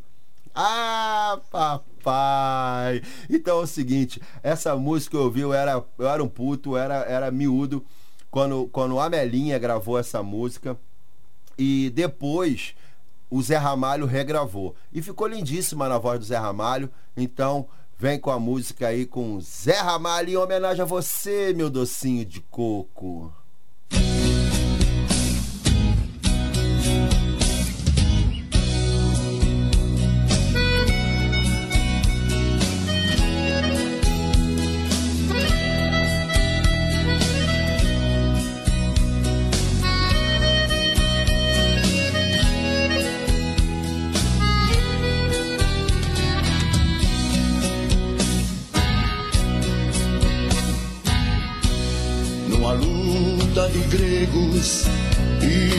Ah, 0.54 1.40
papai! 1.50 3.02
Então 3.28 3.58
é 3.58 3.62
o 3.62 3.66
seguinte, 3.66 4.22
essa 4.42 4.76
música 4.76 5.16
eu 5.16 5.24
ouvi, 5.24 5.40
eu 5.40 5.52
era, 5.52 5.84
eu 5.98 6.08
era 6.08 6.22
um 6.22 6.28
puto, 6.28 6.76
era, 6.76 7.04
era 7.04 7.30
miúdo, 7.30 7.84
quando, 8.30 8.68
quando 8.68 8.98
a 9.00 9.10
Melinha 9.10 9.58
gravou 9.58 9.98
essa 9.98 10.22
música. 10.22 10.78
E 11.58 11.90
depois 11.90 12.74
o 13.28 13.42
Zé 13.42 13.56
Ramalho 13.56 14.06
regravou. 14.06 14.76
E 14.92 15.02
ficou 15.02 15.26
lindíssima 15.26 15.88
na 15.88 15.98
voz 15.98 16.18
do 16.18 16.24
Zé 16.24 16.36
Ramalho. 16.36 16.90
Então, 17.16 17.68
vem 17.98 18.18
com 18.18 18.30
a 18.30 18.38
música 18.38 18.88
aí 18.88 19.06
com 19.06 19.40
Zé 19.40 19.80
Ramalho 19.80 20.30
em 20.30 20.36
homenagem 20.36 20.82
a 20.82 20.86
você, 20.86 21.52
meu 21.54 21.70
docinho 21.70 22.24
de 22.24 22.40
coco. 22.40 23.32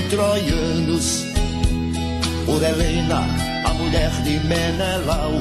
Troianos, 0.09 1.25
por 2.45 2.63
Helena, 2.63 3.23
a 3.65 3.73
mulher 3.73 4.09
de 4.23 4.39
Menelau, 4.47 5.31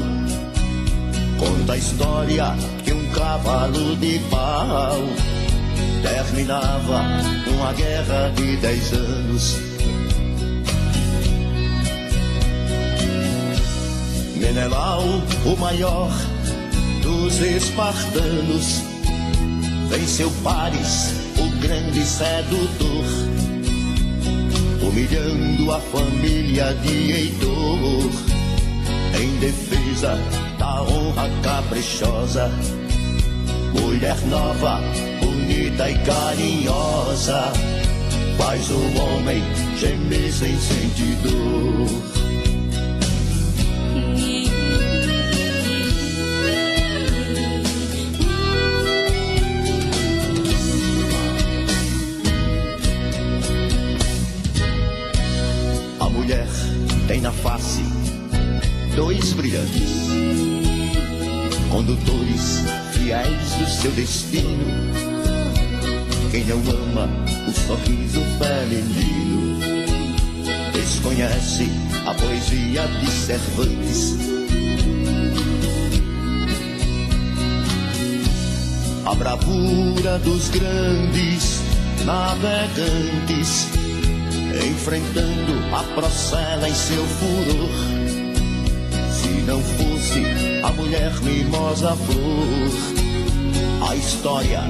conta 1.39 1.73
a 1.75 1.77
história 1.77 2.57
que 2.85 2.93
um 2.93 3.11
cavalo 3.11 3.97
de 3.97 4.19
pau 4.31 4.99
terminava 6.03 7.03
uma 7.49 7.73
guerra 7.75 8.33
de 8.35 8.57
dez 8.57 8.93
anos. 8.93 9.57
Menelau, 14.37 15.03
o 15.45 15.57
maior 15.59 16.11
dos 17.03 17.41
espartanos, 17.41 18.83
venceu 19.89 20.31
Paris, 20.43 21.13
o 21.39 21.61
grande 21.61 22.05
sedutor. 22.05 23.16
Humilhando 24.97 25.73
a 25.73 25.79
família 25.79 26.73
de 26.77 27.13
Heitor, 27.13 28.11
em 29.21 29.39
defesa 29.41 30.19
da 30.59 30.83
honra 30.85 31.29
caprichosa. 31.43 32.51
Mulher 33.79 34.17
nova, 34.23 34.81
bonita 35.21 35.91
e 35.91 35.99
carinhosa, 35.99 37.53
faz 38.39 38.71
o 38.71 38.99
homem 38.99 39.43
gemer 39.79 40.33
sem 40.33 40.59
sentir 40.59 41.15
dor. 41.17 42.16
Face 57.43 57.83
dois 58.95 59.33
brilhantes, 59.35 60.09
condutores 61.71 62.65
fiéis 62.93 63.53
do 63.59 63.69
seu 63.69 63.91
destino. 63.93 64.65
Quem 66.31 66.45
não 66.45 66.59
ama 66.59 67.09
o 67.47 67.53
sorriso 67.53 68.21
feminino 68.39 69.59
desconhece 70.73 71.69
a 72.07 72.15
poesia 72.15 72.87
de 73.01 73.11
Cervantes. 73.11 74.17
A 79.05 79.15
bravura 79.15 80.19
dos 80.21 80.49
grandes 80.49 81.61
navegantes 82.05 83.69
enfrentando 84.65 85.75
a 85.75 85.83
procela 85.95 86.69
em 86.69 86.75
seu 86.75 87.05
furor. 87.05 87.71
Se 89.11 89.29
não 89.47 89.61
fosse 89.61 90.23
a 90.63 90.73
mulher 90.73 91.13
mimosa 91.23 91.97
flor, 91.97 93.89
a 93.89 93.97
história 93.97 94.63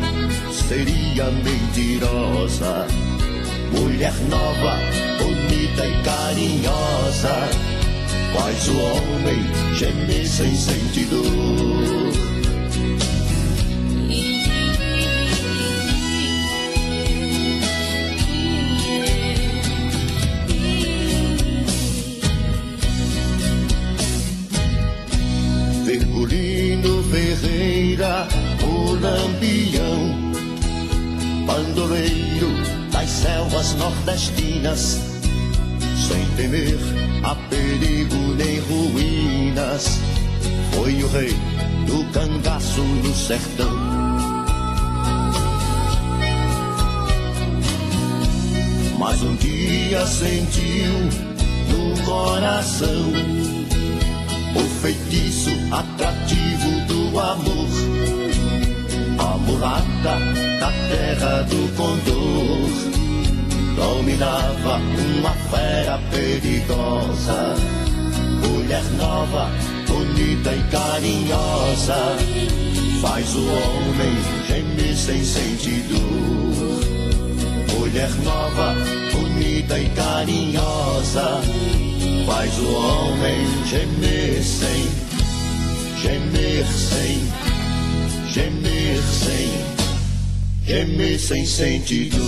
seria 0.53 1.31
mentirosa. 1.31 2.87
Mulher 3.73 4.15
nova, 4.31 4.79
bonita 5.19 5.87
e 5.87 6.03
carinhosa, 6.03 7.49
faz 8.33 8.69
o 8.69 8.79
homem 8.79 9.75
gemer 9.75 10.27
sem 10.27 10.55
sentir 10.55 11.07
dor. 11.07 11.96
Bandoleiro 31.77 32.49
das 32.91 33.09
selvas 33.09 33.75
nordestinas, 33.75 34.99
sem 36.09 36.25
temer 36.37 36.79
a 37.23 37.35
perigo 37.51 38.17
nem 38.35 38.59
ruínas, 38.61 40.01
foi 40.73 41.03
o 41.03 41.09
rei 41.09 41.37
do 41.87 42.03
cangaço 42.13 42.81
no 42.81 43.15
sertão. 43.15 43.77
Mas 48.99 49.23
um 49.23 49.37
dia 49.37 50.07
sentiu 50.07 50.93
no 51.69 52.03
coração 52.05 53.13
o 54.55 54.81
feitiço 54.81 55.51
atrativo 55.71 56.87
do 56.87 57.21
amor. 57.21 58.26
Mulata 59.47 60.19
da 60.61 60.73
terra 60.91 61.43
do 61.43 61.77
condor 61.77 62.87
dominava 63.77 64.81
uma 65.19 65.31
fera 65.51 66.01
perigosa. 66.11 67.55
Mulher 68.43 68.83
nova, 68.99 69.49
bonita 69.87 70.53
e 70.53 70.63
carinhosa, 70.71 72.17
faz 73.01 73.35
o 73.35 73.47
homem 73.47 74.17
gemer 74.49 74.97
sem 74.97 75.25
sentido. 75.25 76.01
Mulher 77.79 78.11
nova, 78.25 78.75
bonita 79.13 79.79
e 79.79 79.89
carinhosa, 79.91 81.41
faz 82.27 82.59
o 82.59 82.73
homem 82.73 83.47
gemer 83.67 84.43
sem, 84.43 84.89
gemer 86.03 86.67
sem, 86.67 87.56
gemer 88.37 89.03
sem, 89.03 89.49
gemer 90.63 91.19
sem 91.19 91.47
sentido. 91.47 92.19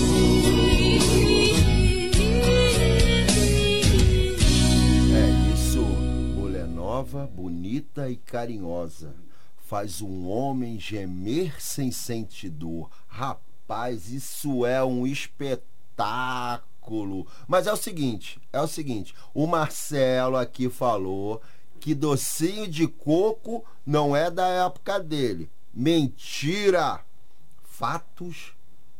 É 5.15 5.53
isso. 5.53 5.83
Mulher 5.83 6.67
nova, 6.67 7.27
bonita 7.27 8.09
e 8.09 8.17
carinhosa. 8.17 9.15
Faz 9.59 10.01
um 10.01 10.27
homem 10.27 10.81
gemer 10.81 11.61
sem 11.61 11.91
sentir 11.91 12.49
dor. 12.49 12.89
Rapaz, 13.07 14.11
isso 14.11 14.65
é 14.65 14.83
um 14.83 15.07
espetáculo. 15.07 15.67
Mas 17.47 17.67
é 17.67 17.73
o 17.73 17.77
seguinte, 17.77 18.41
é 18.51 18.63
o 18.63 18.67
seguinte, 18.67 19.15
o 19.35 19.47
Marcelo 19.47 20.39
aqui 20.39 20.71
falou 20.71 21.43
que 21.79 21.95
docinho 21.95 22.67
de 22.67 22.87
coco 22.89 23.63
não 23.85 24.17
é 24.17 24.31
da 24.31 24.47
época 24.47 24.99
dele. 24.99 25.51
Mentira! 25.79 27.03
Fatos 27.63 28.53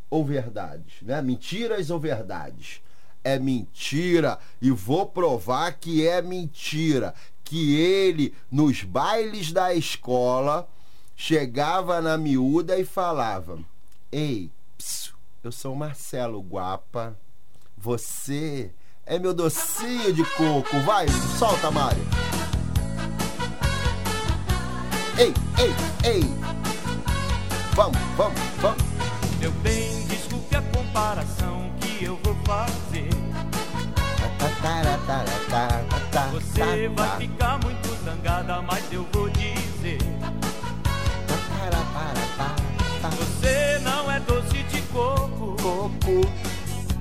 ou 0.09 0.25
verdades, 0.25 1.03
né? 1.03 1.21
Mentiras 1.21 1.91
ou 1.91 1.99
verdades? 1.99 2.81
É 3.25 3.37
mentira 3.37 4.39
e 4.63 4.71
vou 4.71 5.05
provar 5.05 5.73
que 5.73 6.07
é 6.07 6.23
mentira. 6.23 7.17
Que 7.43 7.75
ele 7.75 8.33
nos 8.49 8.85
bailes 8.85 9.51
da 9.51 9.75
escola 9.75 10.69
chegava 11.17 12.01
na 12.01 12.17
miúda 12.17 12.79
e 12.79 12.85
falava: 12.85 13.59
"Ei, 14.13 14.49
psiu, 14.77 15.15
eu 15.43 15.51
sou 15.51 15.75
Marcelo 15.75 16.41
Guapa. 16.41 17.19
Você 17.77 18.71
é 19.05 19.19
meu 19.19 19.35
docinho 19.35 20.13
de 20.13 20.25
coco. 20.37 20.79
Vai, 20.87 21.09
solta, 21.39 21.73
Mário. 21.73 22.07
Ei, 25.19 25.35
ei, 25.59 25.75
ei. 26.09 26.58
Vamos, 27.79 27.97
vamos, 28.17 28.41
vamos. 28.61 28.83
Meu 29.39 29.53
bem, 29.53 30.05
desculpe 30.09 30.57
a 30.57 30.63
comparação 30.63 31.71
que 31.81 32.07
eu 32.07 32.19
vou 32.25 32.35
fazer. 32.45 33.09
Você 36.33 36.89
vai 36.89 37.19
ficar 37.19 37.61
muito 37.63 38.05
zangada, 38.05 38.61
mas 38.63 38.83
eu 38.93 39.07
vou 39.13 39.31
dizer. 39.31 39.99
Você 43.17 43.79
não 43.85 44.11
é 44.11 44.19
doce 44.19 44.61
de 44.65 44.83
coco, 44.93 45.57
coco. 45.63 46.29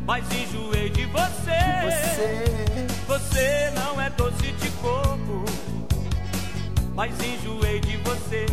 mas 0.06 0.26
enjoei 0.32 0.92
de 0.92 1.06
você. 1.06 2.38
Você 3.08 3.72
não 3.74 4.00
é 4.00 4.12
doce 4.12 4.52
de 4.52 4.70
coco, 4.80 5.44
mas 6.94 7.16
enjoei 7.20 7.80
de 7.80 7.98
você. 7.98 8.46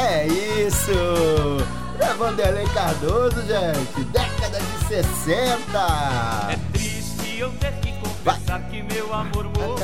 É 0.00 0.26
isso! 0.26 0.90
É 2.00 2.14
Vanderlei 2.14 2.66
Cardoso, 2.68 3.36
gente. 3.42 4.04
Década 4.04 4.58
de 4.58 4.86
60. 4.86 5.78
É 6.50 6.56
triste 6.72 7.38
eu 7.38 7.52
ter 7.52 7.72
que 7.80 7.92
confessar 8.00 8.62
que 8.70 8.82
meu 8.82 9.12
amor 9.12 9.44
morreu. 9.44 9.76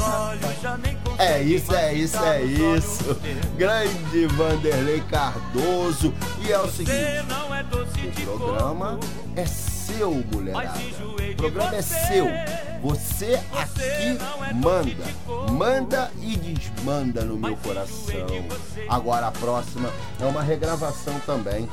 Olhos 0.00 0.60
já 0.60 0.76
nem 0.76 0.98
É 1.18 1.40
isso, 1.40 1.74
é 1.74 1.94
isso, 1.94 2.22
é 2.22 2.42
isso. 2.42 3.20
Grande 3.56 4.26
Vanderlei 4.26 5.00
Cardoso. 5.08 6.12
E 6.44 6.52
é 6.52 6.58
o 6.58 6.68
seguinte: 6.68 6.90
é 6.90 7.22
de 7.22 8.22
o 8.22 8.38
programa 8.38 8.98
é 9.36 9.46
seu, 9.46 10.10
mulherada. 10.32 10.78
O 11.32 11.36
programa 11.36 11.76
é 11.76 11.82
seu. 11.82 12.26
Você 12.84 13.40
aqui 13.50 14.18
manda. 14.54 15.50
Manda 15.50 16.12
e 16.20 16.36
desmanda 16.36 17.24
no 17.24 17.34
meu 17.34 17.56
coração. 17.56 18.26
Agora 18.90 19.28
a 19.28 19.32
próxima 19.32 19.90
é 20.20 20.26
uma 20.26 20.42
regravação 20.42 21.18
também 21.20 21.66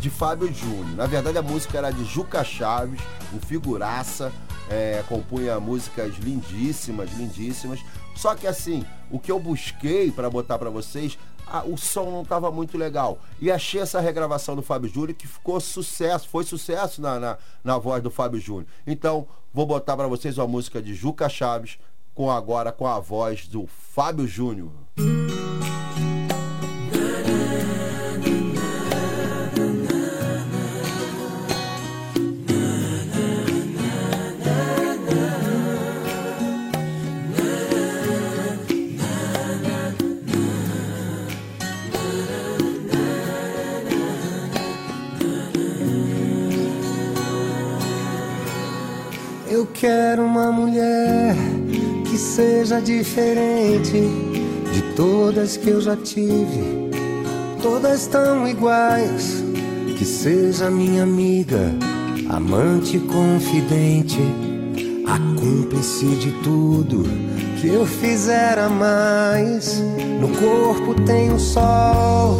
de 0.00 0.10
Fábio 0.10 0.52
Júnior. 0.52 0.96
Na 0.96 1.06
verdade, 1.06 1.38
a 1.38 1.42
música 1.42 1.78
era 1.78 1.92
de 1.92 2.04
Juca 2.04 2.42
Chaves, 2.42 3.00
um 3.32 3.38
figuraça, 3.38 4.32
é, 4.68 5.04
compunha 5.08 5.60
músicas 5.60 6.16
lindíssimas, 6.16 7.12
lindíssimas. 7.12 7.78
Só 8.16 8.34
que 8.34 8.48
assim, 8.48 8.84
o 9.08 9.20
que 9.20 9.30
eu 9.30 9.38
busquei 9.38 10.10
para 10.10 10.28
botar 10.28 10.58
para 10.58 10.68
vocês, 10.68 11.16
ah, 11.46 11.64
o 11.64 11.76
som 11.76 12.10
não 12.10 12.22
estava 12.22 12.50
muito 12.50 12.76
legal. 12.76 13.18
E 13.40 13.50
achei 13.50 13.80
essa 13.80 14.00
regravação 14.00 14.56
do 14.56 14.62
Fábio 14.62 14.90
Júnior 14.90 15.14
que 15.14 15.28
ficou 15.28 15.60
sucesso, 15.60 16.28
foi 16.28 16.44
sucesso 16.44 17.00
na, 17.00 17.20
na, 17.20 17.38
na 17.62 17.78
voz 17.78 18.02
do 18.02 18.10
Fábio 18.10 18.40
Júnior. 18.40 18.66
Então, 18.86 19.26
vou 19.54 19.66
botar 19.66 19.96
para 19.96 20.08
vocês 20.08 20.38
uma 20.38 20.46
música 20.46 20.82
de 20.82 20.94
Juca 20.94 21.28
Chaves, 21.28 21.78
com 22.14 22.30
agora 22.30 22.72
com 22.72 22.86
a 22.86 22.98
voz 22.98 23.46
do 23.46 23.66
Fábio 23.66 24.26
Júnior. 24.26 24.70
Quero 49.80 50.24
uma 50.24 50.50
mulher 50.50 51.34
que 52.08 52.16
seja 52.16 52.80
diferente 52.80 54.00
de 54.72 54.82
todas 54.94 55.56
que 55.56 55.68
eu 55.68 55.80
já 55.80 55.96
tive. 55.96 56.90
Todas 57.62 58.06
tão 58.06 58.48
iguais, 58.48 59.44
que 59.98 60.04
seja 60.04 60.70
minha 60.70 61.02
amiga, 61.02 61.74
amante 62.30 62.98
confidente, 62.98 64.20
a 65.06 65.18
cúmplice 65.38 66.06
de 66.06 66.30
tudo 66.42 67.04
que 67.60 67.68
eu 67.68 67.84
fizer 67.84 68.58
a 68.58 68.68
mais. 68.68 69.82
No 70.20 70.28
corpo 70.28 70.94
tem 71.02 71.30
o 71.32 71.38
sol, 71.38 72.38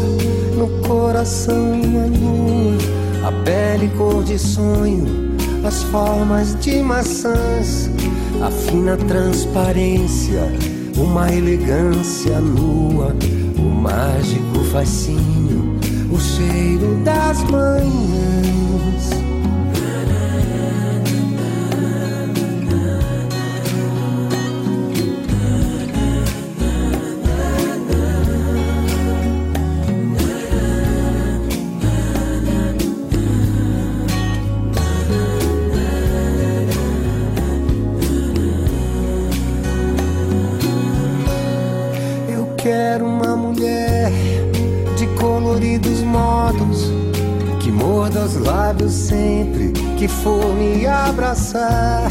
no 0.56 0.88
coração 0.88 1.72
uma 1.82 2.06
lua, 2.06 3.28
a 3.28 3.44
pele 3.44 3.90
cor 3.96 4.22
de 4.24 4.38
sonho 4.38 5.25
as 5.66 5.82
formas 5.84 6.54
de 6.60 6.80
maçãs, 6.80 7.90
a 8.40 8.50
fina 8.50 8.96
transparência, 8.96 10.42
uma 10.96 11.32
elegância 11.32 12.38
nua, 12.40 13.12
o 13.58 13.62
mágico 13.62 14.62
fascínio, 14.70 15.76
o 16.12 16.20
cheiro 16.20 17.02
das 17.04 17.42
manhãs. 17.50 18.35
Coloridos 45.56 46.02
modos 46.02 46.92
que 47.60 47.72
morda 47.72 48.26
os 48.26 48.36
lábios 48.36 48.92
sempre 48.92 49.72
que 49.96 50.06
for 50.06 50.54
me 50.54 50.86
abraçar. 50.86 52.10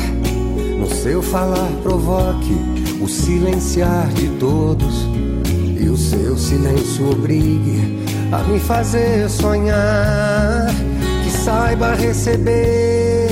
No 0.79 0.89
seu 0.89 1.21
falar 1.21 1.69
provoque 1.83 2.55
o 2.99 3.07
silenciar 3.07 4.07
de 4.15 4.29
todos 4.39 5.05
e 5.79 5.87
o 5.87 5.95
seu 5.95 6.35
silêncio 6.35 7.11
obrigue 7.11 8.03
a 8.31 8.39
me 8.43 8.59
fazer 8.59 9.29
sonhar. 9.29 10.65
Que 11.23 11.29
saiba 11.29 11.93
receber 11.93 13.29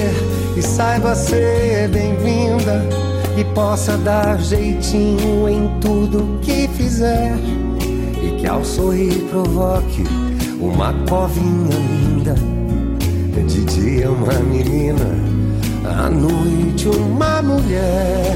e 0.56 0.62
saiba 0.62 1.16
ser 1.16 1.90
bem-vinda 1.90 2.86
e 3.36 3.44
possa 3.56 3.98
dar 3.98 4.40
jeitinho 4.40 5.50
em 5.50 5.80
tudo 5.80 6.40
que 6.44 6.68
fizer 6.68 7.53
ao 8.54 8.64
sorrir 8.64 9.16
provoque 9.32 10.04
uma 10.60 10.94
covinha 11.10 11.76
linda. 11.76 12.36
De 13.48 13.66
dia 13.66 14.12
uma 14.12 14.34
menina. 14.44 15.06
À 15.84 16.10
noite 16.10 16.88
uma 16.88 17.42
mulher 17.42 18.36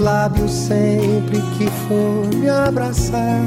lábios 0.00 0.50
sempre 0.50 1.40
que 1.56 1.66
for 1.86 2.26
me 2.34 2.48
abraçar. 2.48 3.44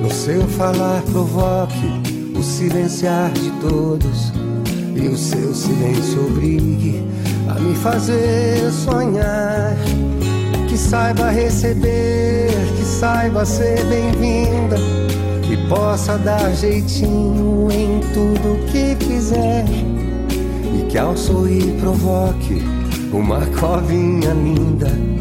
No 0.00 0.10
seu 0.10 0.46
falar 0.48 1.02
provoque 1.02 2.00
o 2.36 2.42
silenciar 2.42 3.30
de 3.32 3.50
todos 3.60 4.32
e 4.94 5.08
o 5.08 5.16
seu 5.16 5.54
silêncio 5.54 6.26
obrigue 6.26 7.02
a 7.48 7.58
me 7.58 7.74
fazer 7.74 8.70
sonhar. 8.70 9.76
Que 10.68 10.78
saiba 10.78 11.28
receber, 11.28 12.50
que 12.76 12.84
saiba 12.84 13.44
ser 13.44 13.84
bem-vinda 13.84 14.76
e 15.50 15.68
possa 15.68 16.16
dar 16.16 16.50
jeitinho 16.54 17.68
em 17.70 18.00
tudo 18.14 18.64
que 18.70 18.96
fizer 19.04 19.66
e 20.78 20.86
que 20.88 20.96
ao 20.96 21.14
sorrir 21.14 21.74
provoque 21.78 22.62
uma 23.12 23.44
covinha 23.60 24.32
linda 24.32 25.11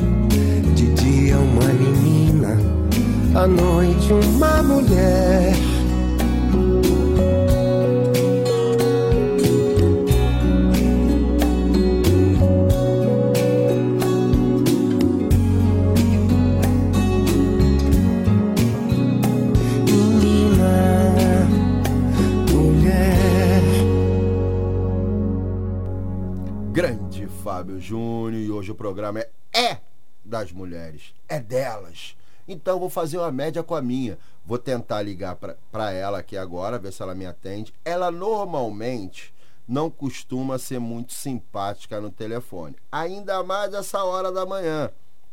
à 3.42 3.48
noite 3.48 4.14
uma 4.14 4.62
mulher 4.62 5.52
Fábio 27.44 27.80
Júnior 27.80 28.34
e 28.34 28.52
hoje 28.52 28.72
o 28.72 28.76
programa 28.76 29.20
é, 29.20 29.30
é 29.52 29.82
das 30.24 30.52
mulheres, 30.52 31.14
é 31.28 31.40
delas. 31.40 32.16
Então 32.52 32.80
vou 32.80 32.90
fazer 32.90 33.18
uma 33.18 33.32
média 33.32 33.64
com 33.64 33.76
a 33.76 33.82
minha. 33.82 34.18
Vou 34.46 34.58
tentar 34.58 35.02
ligar 35.02 35.38
para 35.72 35.92
ela 35.92 36.20
aqui 36.20 36.38
agora, 36.38 36.80
ver 36.80 36.92
se 36.92 37.02
ela 37.02 37.16
me 37.16 37.26
atende. 37.26 37.74
Ela 37.86 38.12
normalmente 38.12 39.34
não 39.68 39.90
costuma 39.90 40.58
ser 40.58 40.80
muito 40.80 41.14
simpática 41.14 42.02
no 42.02 42.10
telefone, 42.10 42.76
ainda 42.92 43.42
mais 43.44 43.74
essa 43.74 44.04
hora 44.04 44.32
da 44.32 44.46
manhã. 44.46 44.92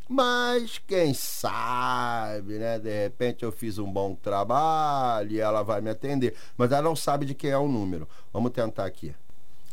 Mas 0.08 0.78
quem 0.78 1.12
sabe, 1.12 2.54
né? 2.54 2.78
De 2.78 3.02
repente 3.02 3.44
eu 3.44 3.52
fiz 3.52 3.78
um 3.78 3.92
bom 3.92 4.14
trabalho 4.14 5.32
e 5.32 5.40
ela 5.40 5.62
vai 5.62 5.82
me 5.82 5.90
atender. 5.90 6.34
Mas 6.56 6.72
ela 6.72 6.80
não 6.82 6.96
sabe 6.96 7.26
de 7.26 7.34
quem 7.34 7.50
é 7.50 7.58
o 7.58 7.68
número. 7.68 8.08
Vamos 8.32 8.52
tentar 8.52 8.86
aqui. 8.86 9.14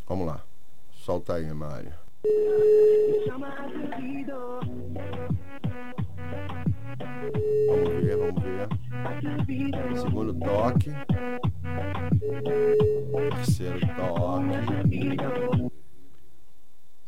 Vamos 0.06 0.28
lá. 0.28 0.42
Solta 1.06 1.36
aí, 1.36 1.54
Mário. 1.54 1.94
Vamos 6.98 8.04
ver, 8.04 8.18
vamos 8.18 8.44
ver. 8.44 10.00
Segundo 10.00 10.34
toque. 10.34 10.92
Terceiro 13.12 13.80
toque. 13.96 15.66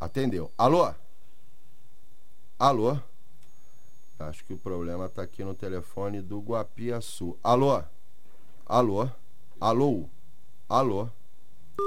Atendeu. 0.00 0.52
Alô? 0.56 0.92
Alô? 2.58 2.98
Acho 4.18 4.44
que 4.44 4.52
o 4.52 4.58
problema 4.58 5.08
tá 5.08 5.22
aqui 5.22 5.44
no 5.44 5.54
telefone 5.54 6.20
do 6.20 6.40
Guapiaçu. 6.40 7.38
Alô? 7.42 7.82
Alô? 8.66 9.08
Alô? 9.60 10.08
Alô? 10.68 11.08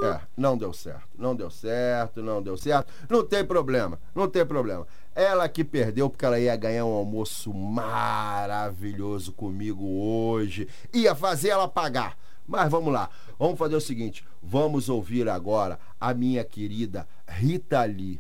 É, 0.04 0.22
não 0.36 0.58
deu 0.58 0.74
certo. 0.74 1.10
Não 1.18 1.36
deu 1.36 1.52
certo, 1.52 2.24
não 2.24 2.42
deu 2.42 2.58
certo. 2.58 2.92
Não 3.10 3.26
tem 3.26 3.46
problema, 3.46 4.00
não 4.16 4.28
tem 4.28 4.46
problema. 4.46 4.88
Ela 5.14 5.50
que 5.50 5.64
perdeu 5.64 6.10
porque 6.10 6.26
ela 6.26 6.40
ia 6.40 6.56
ganhar 6.56 6.86
um 6.86 6.94
almoço 6.94 7.54
maravilhoso 7.54 9.34
comigo 9.34 9.86
hoje. 9.86 10.68
Ia 10.94 11.14
fazer 11.14 11.50
ela 11.50 11.68
pagar. 11.68 12.18
Mas 12.48 12.70
vamos 12.70 12.92
lá, 12.92 13.10
vamos 13.38 13.58
fazer 13.58 13.76
o 13.76 13.82
seguinte: 13.82 14.26
vamos 14.42 14.90
ouvir 14.90 15.30
agora 15.30 15.80
a 16.00 16.14
minha 16.14 16.44
querida 16.44 17.08
Rita 17.28 17.84
Lee. 17.84 18.20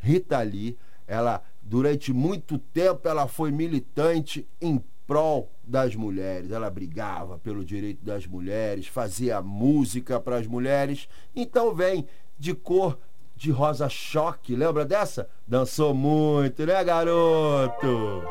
Rita 0.00 0.40
Lee, 0.42 0.76
ela 1.06 1.42
durante 1.62 2.12
muito 2.12 2.58
tempo 2.58 3.06
ela 3.08 3.28
foi 3.28 3.50
militante 3.50 4.46
em 4.60 4.82
prol 5.06 5.50
das 5.62 5.94
mulheres. 5.94 6.50
Ela 6.50 6.70
brigava 6.70 7.38
pelo 7.38 7.64
direito 7.64 8.04
das 8.04 8.26
mulheres, 8.26 8.86
fazia 8.86 9.40
música 9.42 10.18
para 10.20 10.36
as 10.36 10.46
mulheres. 10.46 11.08
Então 11.34 11.74
vem 11.74 12.06
de 12.38 12.54
cor 12.54 12.98
de 13.40 13.50
rosa 13.50 13.88
choque, 13.88 14.54
lembra 14.54 14.84
dessa? 14.84 15.26
Dançou 15.48 15.94
muito, 15.94 16.66
né, 16.66 16.84
garoto? 16.84 18.22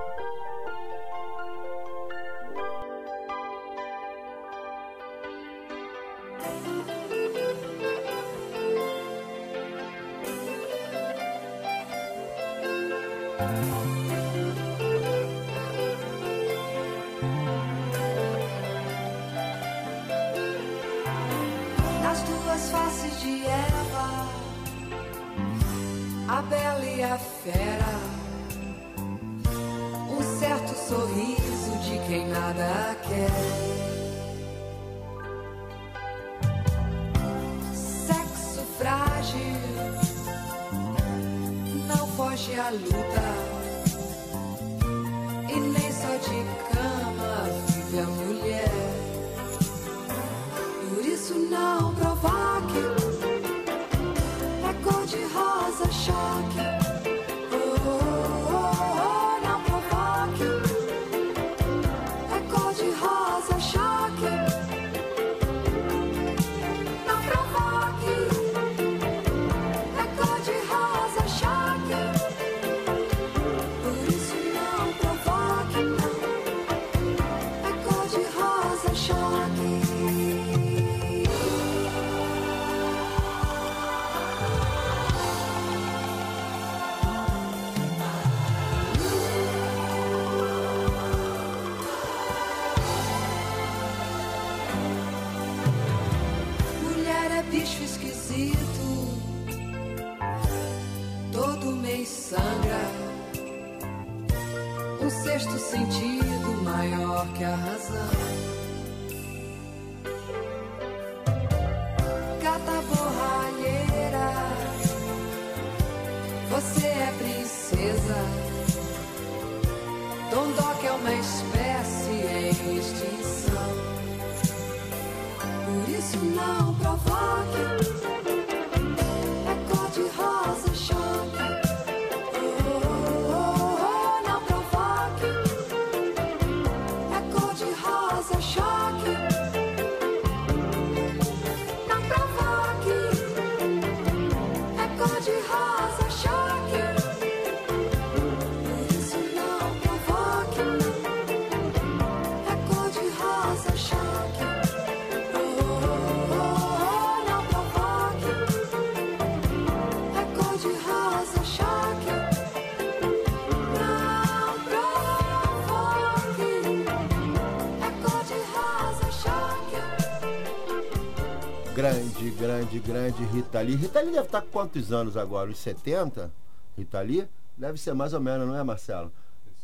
Rita 173.64 174.00
Lee. 174.02 174.12
Deve 174.12 174.26
estar 174.26 174.42
com 174.42 174.48
quantos 174.48 174.92
anos 174.92 175.18
agora? 175.18 175.50
Uns 175.50 175.58
70? 175.58 176.32
Rita 176.78 177.02
Lee? 177.02 177.28
Deve 177.58 177.78
ser 177.78 177.94
mais 177.94 178.14
ou 178.14 178.22
menos, 178.22 178.48
não 178.48 178.56
é, 178.56 178.64
Marcelo? 178.64 179.12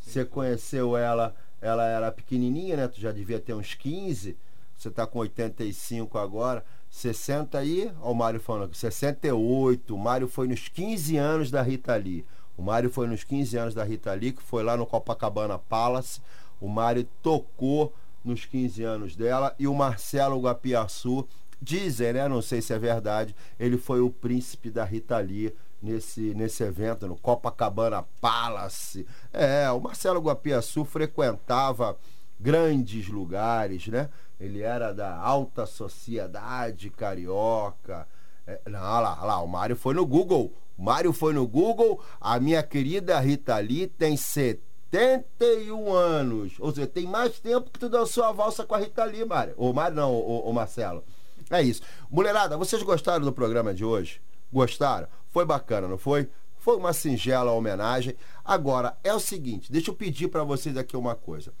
Você 0.02 0.24
conheceu 0.24 0.96
ela, 0.96 1.34
ela 1.60 1.84
era 1.84 2.12
pequenininha, 2.12 2.76
né? 2.76 2.88
Tu 2.88 3.00
já 3.00 3.10
devia 3.10 3.40
ter 3.40 3.54
uns 3.54 3.74
15. 3.74 4.36
Você 4.76 4.90
tá 4.90 5.06
com 5.06 5.18
85 5.20 6.18
agora. 6.18 6.64
60 6.90 7.58
aí, 7.58 7.92
ó 8.00 8.12
o 8.12 8.14
Mário 8.14 8.40
falando 8.40 8.64
aqui, 8.64 8.78
68. 8.78 9.94
O 9.94 9.98
Mário 9.98 10.28
foi 10.28 10.46
nos 10.46 10.68
15 10.68 11.16
anos 11.16 11.50
da 11.50 11.62
Rita 11.62 11.96
Lee. 11.96 12.24
O 12.56 12.62
Mário 12.62 12.90
foi 12.90 13.06
nos 13.06 13.24
15 13.24 13.56
anos 13.56 13.74
da 13.74 13.84
Rita 13.84 14.12
Lee, 14.14 14.32
que 14.32 14.42
foi 14.42 14.62
lá 14.62 14.76
no 14.76 14.86
Copacabana 14.86 15.58
Palace. 15.58 16.20
O 16.60 16.68
Mário 16.68 17.06
tocou 17.22 17.92
nos 18.24 18.44
15 18.44 18.82
anos 18.82 19.16
dela 19.16 19.54
e 19.58 19.68
o 19.68 19.74
Marcelo 19.74 20.40
Guapiaçu, 20.40 21.26
dizem, 21.60 22.12
né? 22.12 22.28
Não 22.28 22.42
sei 22.42 22.60
se 22.60 22.72
é 22.72 22.78
verdade, 22.78 23.34
ele 23.58 23.76
foi 23.76 24.00
o 24.00 24.10
príncipe 24.10 24.70
da 24.70 24.84
Rita 24.84 25.18
Lee 25.18 25.54
nesse, 25.82 26.34
nesse 26.34 26.62
evento, 26.62 27.06
no 27.06 27.16
Copacabana 27.16 28.04
Palace. 28.20 29.06
É, 29.32 29.70
o 29.70 29.80
Marcelo 29.80 30.20
Guapiaçu 30.20 30.84
frequentava 30.84 31.96
grandes 32.38 33.08
lugares, 33.08 33.86
né? 33.88 34.08
Ele 34.38 34.60
era 34.60 34.92
da 34.92 35.16
alta 35.16 35.64
sociedade 35.64 36.90
carioca. 36.90 38.06
É, 38.46 38.60
não, 38.68 38.80
lá, 38.80 39.24
lá, 39.24 39.40
o 39.40 39.46
Mário 39.46 39.74
foi 39.74 39.94
no 39.94 40.04
Google. 40.04 40.52
O 40.76 40.82
Mário 40.82 41.12
foi 41.12 41.32
no 41.32 41.46
Google. 41.46 42.02
A 42.20 42.38
minha 42.38 42.62
querida 42.62 43.18
Rita 43.18 43.56
Lee 43.58 43.86
tem 43.86 44.16
71 44.16 45.92
anos. 45.92 46.54
Ou 46.60 46.70
seja, 46.70 46.86
tem 46.86 47.06
mais 47.06 47.40
tempo 47.40 47.70
que 47.70 47.78
tu 47.78 47.88
dançou 47.88 48.24
a 48.24 48.32
valsa 48.32 48.64
com 48.64 48.74
a 48.74 48.78
Rita 48.78 49.04
Lee, 49.04 49.24
Mário. 49.24 49.54
O 49.56 49.72
Mário 49.72 49.96
não, 49.96 50.12
o, 50.12 50.50
o 50.50 50.52
Marcelo. 50.52 51.02
É 51.50 51.62
isso. 51.62 51.82
Mulherada, 52.10 52.56
vocês 52.56 52.82
gostaram 52.82 53.24
do 53.24 53.32
programa 53.32 53.72
de 53.72 53.84
hoje? 53.84 54.20
Gostaram? 54.52 55.08
Foi 55.28 55.44
bacana, 55.44 55.86
não 55.86 55.98
foi? 55.98 56.28
Foi 56.58 56.76
uma 56.76 56.92
singela 56.92 57.52
homenagem. 57.52 58.16
Agora, 58.44 58.96
é 59.04 59.14
o 59.14 59.20
seguinte, 59.20 59.70
deixa 59.70 59.90
eu 59.90 59.94
pedir 59.94 60.28
para 60.28 60.42
vocês 60.42 60.76
aqui 60.76 60.96
uma 60.96 61.14
coisa. 61.14 61.52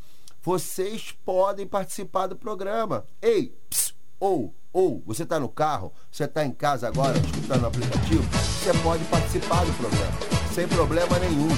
Vocês 0.42 1.12
podem 1.24 1.66
participar 1.66 2.26
do 2.26 2.36
programa. 2.36 3.04
Ei, 3.20 3.54
ps, 3.68 3.94
ou, 4.18 4.54
ou, 4.72 5.02
você 5.06 5.24
está 5.24 5.38
no 5.38 5.48
carro, 5.48 5.92
você 6.10 6.24
está 6.24 6.44
em 6.44 6.52
casa 6.52 6.88
agora, 6.88 7.18
escutando 7.18 7.64
o 7.64 7.66
aplicativo, 7.66 8.22
você 8.32 8.72
pode 8.82 9.04
participar 9.04 9.64
do 9.64 9.72
programa, 9.74 10.16
sem 10.54 10.66
problema 10.66 11.18
nenhum. 11.18 11.48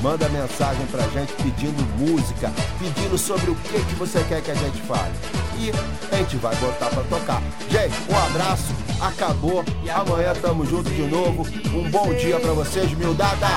Manda 0.00 0.28
mensagem 0.28 0.86
pra 0.86 1.02
gente 1.08 1.32
pedindo 1.34 1.82
música, 1.98 2.50
pedindo 2.78 3.18
sobre 3.18 3.50
o 3.50 3.56
que, 3.56 3.84
que 3.84 3.94
você 3.96 4.22
quer 4.24 4.42
que 4.42 4.50
a 4.50 4.54
gente 4.54 4.80
fale. 4.82 5.47
E 5.60 5.72
a 6.12 6.16
gente 6.18 6.36
vai 6.36 6.54
botar 6.56 6.86
pra 6.86 7.02
tocar. 7.02 7.42
Gente, 7.68 7.94
um 8.08 8.16
abraço, 8.16 8.72
acabou. 9.00 9.64
Amanhã 9.92 10.32
tamo 10.40 10.64
junto 10.64 10.88
de 10.88 11.02
novo. 11.02 11.44
Um 11.74 11.90
bom 11.90 12.14
dia 12.14 12.38
pra 12.38 12.52
vocês, 12.52 12.92
miudada. 12.92 13.48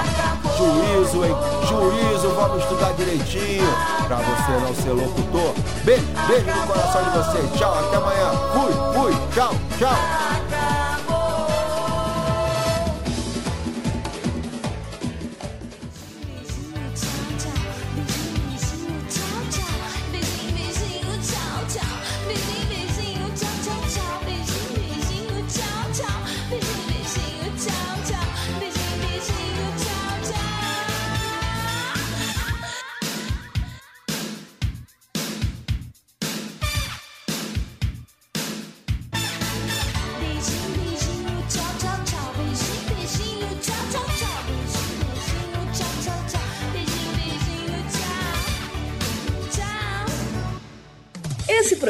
Juízo, 0.58 1.24
hein? 1.24 1.36
Juízo, 1.68 2.30
vamos 2.30 2.64
estudar 2.64 2.93
direitinho 2.93 3.68
pra 4.08 4.18
você 4.18 4.52
não 4.52 4.76
ser 4.76 4.89
locutor. 4.91 5.54
Beijo, 5.84 6.04
beijo 6.28 6.45
no 6.47 6.68
coração 6.68 7.04
de 7.04 7.10
vocês. 7.18 7.60
Tchau, 7.60 7.78
até 7.78 7.97
amanhã. 7.97 8.32
Fui, 8.52 8.74
fui, 8.93 9.14
tchau, 9.36 9.54
tchau. 9.78 10.40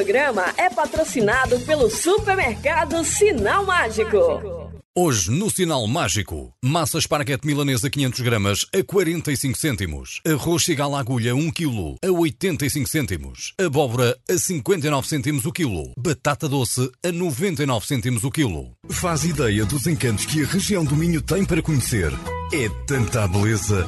Programa 0.01 0.51
é 0.57 0.67
patrocinado 0.67 1.59
pelo 1.59 1.87
supermercado 1.87 3.03
Sinal 3.05 3.67
Mágico. 3.67 4.17
Hoje, 4.97 5.29
no 5.29 5.47
Sinal 5.47 5.85
Mágico, 5.85 6.51
massa 6.65 6.97
esparguete 6.97 7.45
milanesa 7.45 7.87
500 7.87 8.21
gramas 8.21 8.65
a 8.73 8.83
45 8.83 9.55
cêntimos. 9.55 10.19
Arroz 10.25 10.65
cigala 10.65 10.99
agulha 10.99 11.35
1 11.35 11.51
kg 11.51 11.97
a 12.03 12.11
85 12.11 12.89
cêntimos. 12.89 13.53
Abóbora 13.63 14.17
a 14.27 14.37
59 14.39 15.07
cêntimos 15.07 15.45
o 15.45 15.51
quilo. 15.51 15.91
Batata 15.95 16.49
doce 16.49 16.89
a 17.05 17.11
99 17.11 17.85
cêntimos 17.85 18.23
o 18.23 18.31
quilo. 18.31 18.71
Faz 18.89 19.23
ideia 19.23 19.65
dos 19.65 19.85
encantos 19.85 20.25
que 20.25 20.43
a 20.43 20.47
região 20.47 20.83
do 20.83 20.95
Minho 20.95 21.21
tem 21.21 21.45
para 21.45 21.61
conhecer. 21.61 22.11
É 22.51 22.67
tanta 22.87 23.27
beleza 23.27 23.87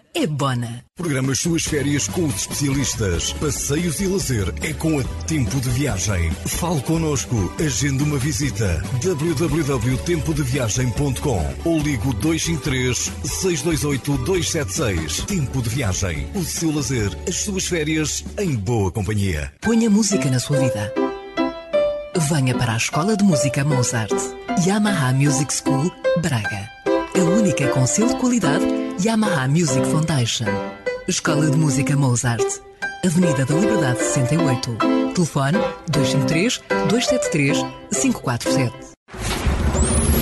é 0.13 0.27
Bona. 0.27 0.83
Programa 0.95 1.31
as 1.31 1.39
suas 1.39 1.63
férias 1.63 2.07
com 2.07 2.25
os 2.25 2.35
especialistas. 2.35 3.33
Passeios 3.33 3.99
e 3.99 4.05
lazer 4.07 4.53
é 4.61 4.71
com 4.73 4.99
a 4.99 5.03
Tempo 5.25 5.59
de 5.59 5.69
Viagem. 5.69 6.29
Fale 6.31 6.81
connosco. 6.81 7.51
Agende 7.59 8.03
uma 8.03 8.17
visita. 8.17 8.81
www.tempodeviagem.com 9.03 11.53
ou 11.65 11.79
ligo 11.79 12.13
253 12.15 13.11
628 13.23 14.17
276. 14.25 15.25
Tempo 15.25 15.61
de 15.61 15.69
Viagem. 15.69 16.27
O 16.35 16.43
seu 16.43 16.73
lazer, 16.73 17.15
as 17.27 17.35
suas 17.37 17.67
férias 17.67 18.25
em 18.37 18.55
boa 18.55 18.91
companhia. 18.91 19.53
Ponha 19.61 19.89
música 19.89 20.29
na 20.29 20.39
sua 20.39 20.59
vida. 20.59 20.93
Venha 22.29 22.53
para 22.55 22.73
a 22.73 22.77
Escola 22.77 23.15
de 23.15 23.23
Música 23.23 23.63
Mozart. 23.63 24.11
Yamaha 24.65 25.13
Music 25.13 25.53
School, 25.53 25.89
Braga. 26.21 26.69
A 27.15 27.23
única 27.23 27.69
com 27.69 27.87
selo 27.87 28.09
de 28.09 28.15
qualidade 28.15 28.80
Yamaha 28.99 29.47
Music 29.47 29.85
Foundation. 29.87 30.45
Escola 31.07 31.49
de 31.49 31.57
Música 31.57 31.95
Mozart. 31.95 32.45
Avenida 33.05 33.45
da 33.45 33.55
Liberdade 33.55 33.99
68. 33.99 34.77
Telefone 35.13 35.57
253 35.89 36.61
273 36.89 37.57
547. 37.91 38.73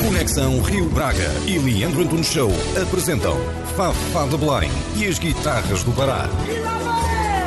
Conexão 0.06 0.62
Rio 0.62 0.90
Braga 0.90 1.30
e 1.46 1.58
Leandro 1.60 2.04
Antunes 2.04 2.28
Show 2.28 2.52
apresentam 2.82 3.38
Fafá 3.76 4.26
de 4.28 4.38
Belém 4.38 4.72
e 4.96 5.08
as 5.08 5.20
guitarras 5.20 5.84
do 5.84 5.92
Pará. 5.92 6.30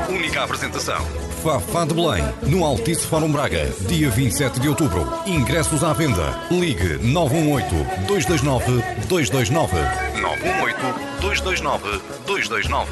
Única 0.09 0.45
apresentação. 0.45 1.22
Fafá 1.43 1.85
de 1.85 1.93
Belém, 1.93 2.23
no 2.43 2.65
Altice 2.65 3.05
Fórum 3.05 3.33
Braga, 3.33 3.69
dia 3.89 4.09
27 4.09 4.61
de 4.61 4.69
outubro. 4.69 5.13
Ingressos 5.27 5.83
à 5.83 5.93
venda. 5.93 6.39
Ligue 6.53 7.01
918-229-229. 7.01 9.73
918-229-229. 11.21 12.87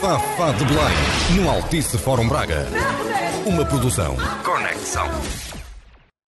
Fafá 0.00 0.50
de 0.50 0.64
Belém, 0.64 0.96
no 1.36 1.48
Altice 1.48 1.96
Fórum 1.98 2.26
Braga. 2.28 2.66
Uma 3.46 3.64
produção. 3.64 4.16
Conexão. 4.42 5.08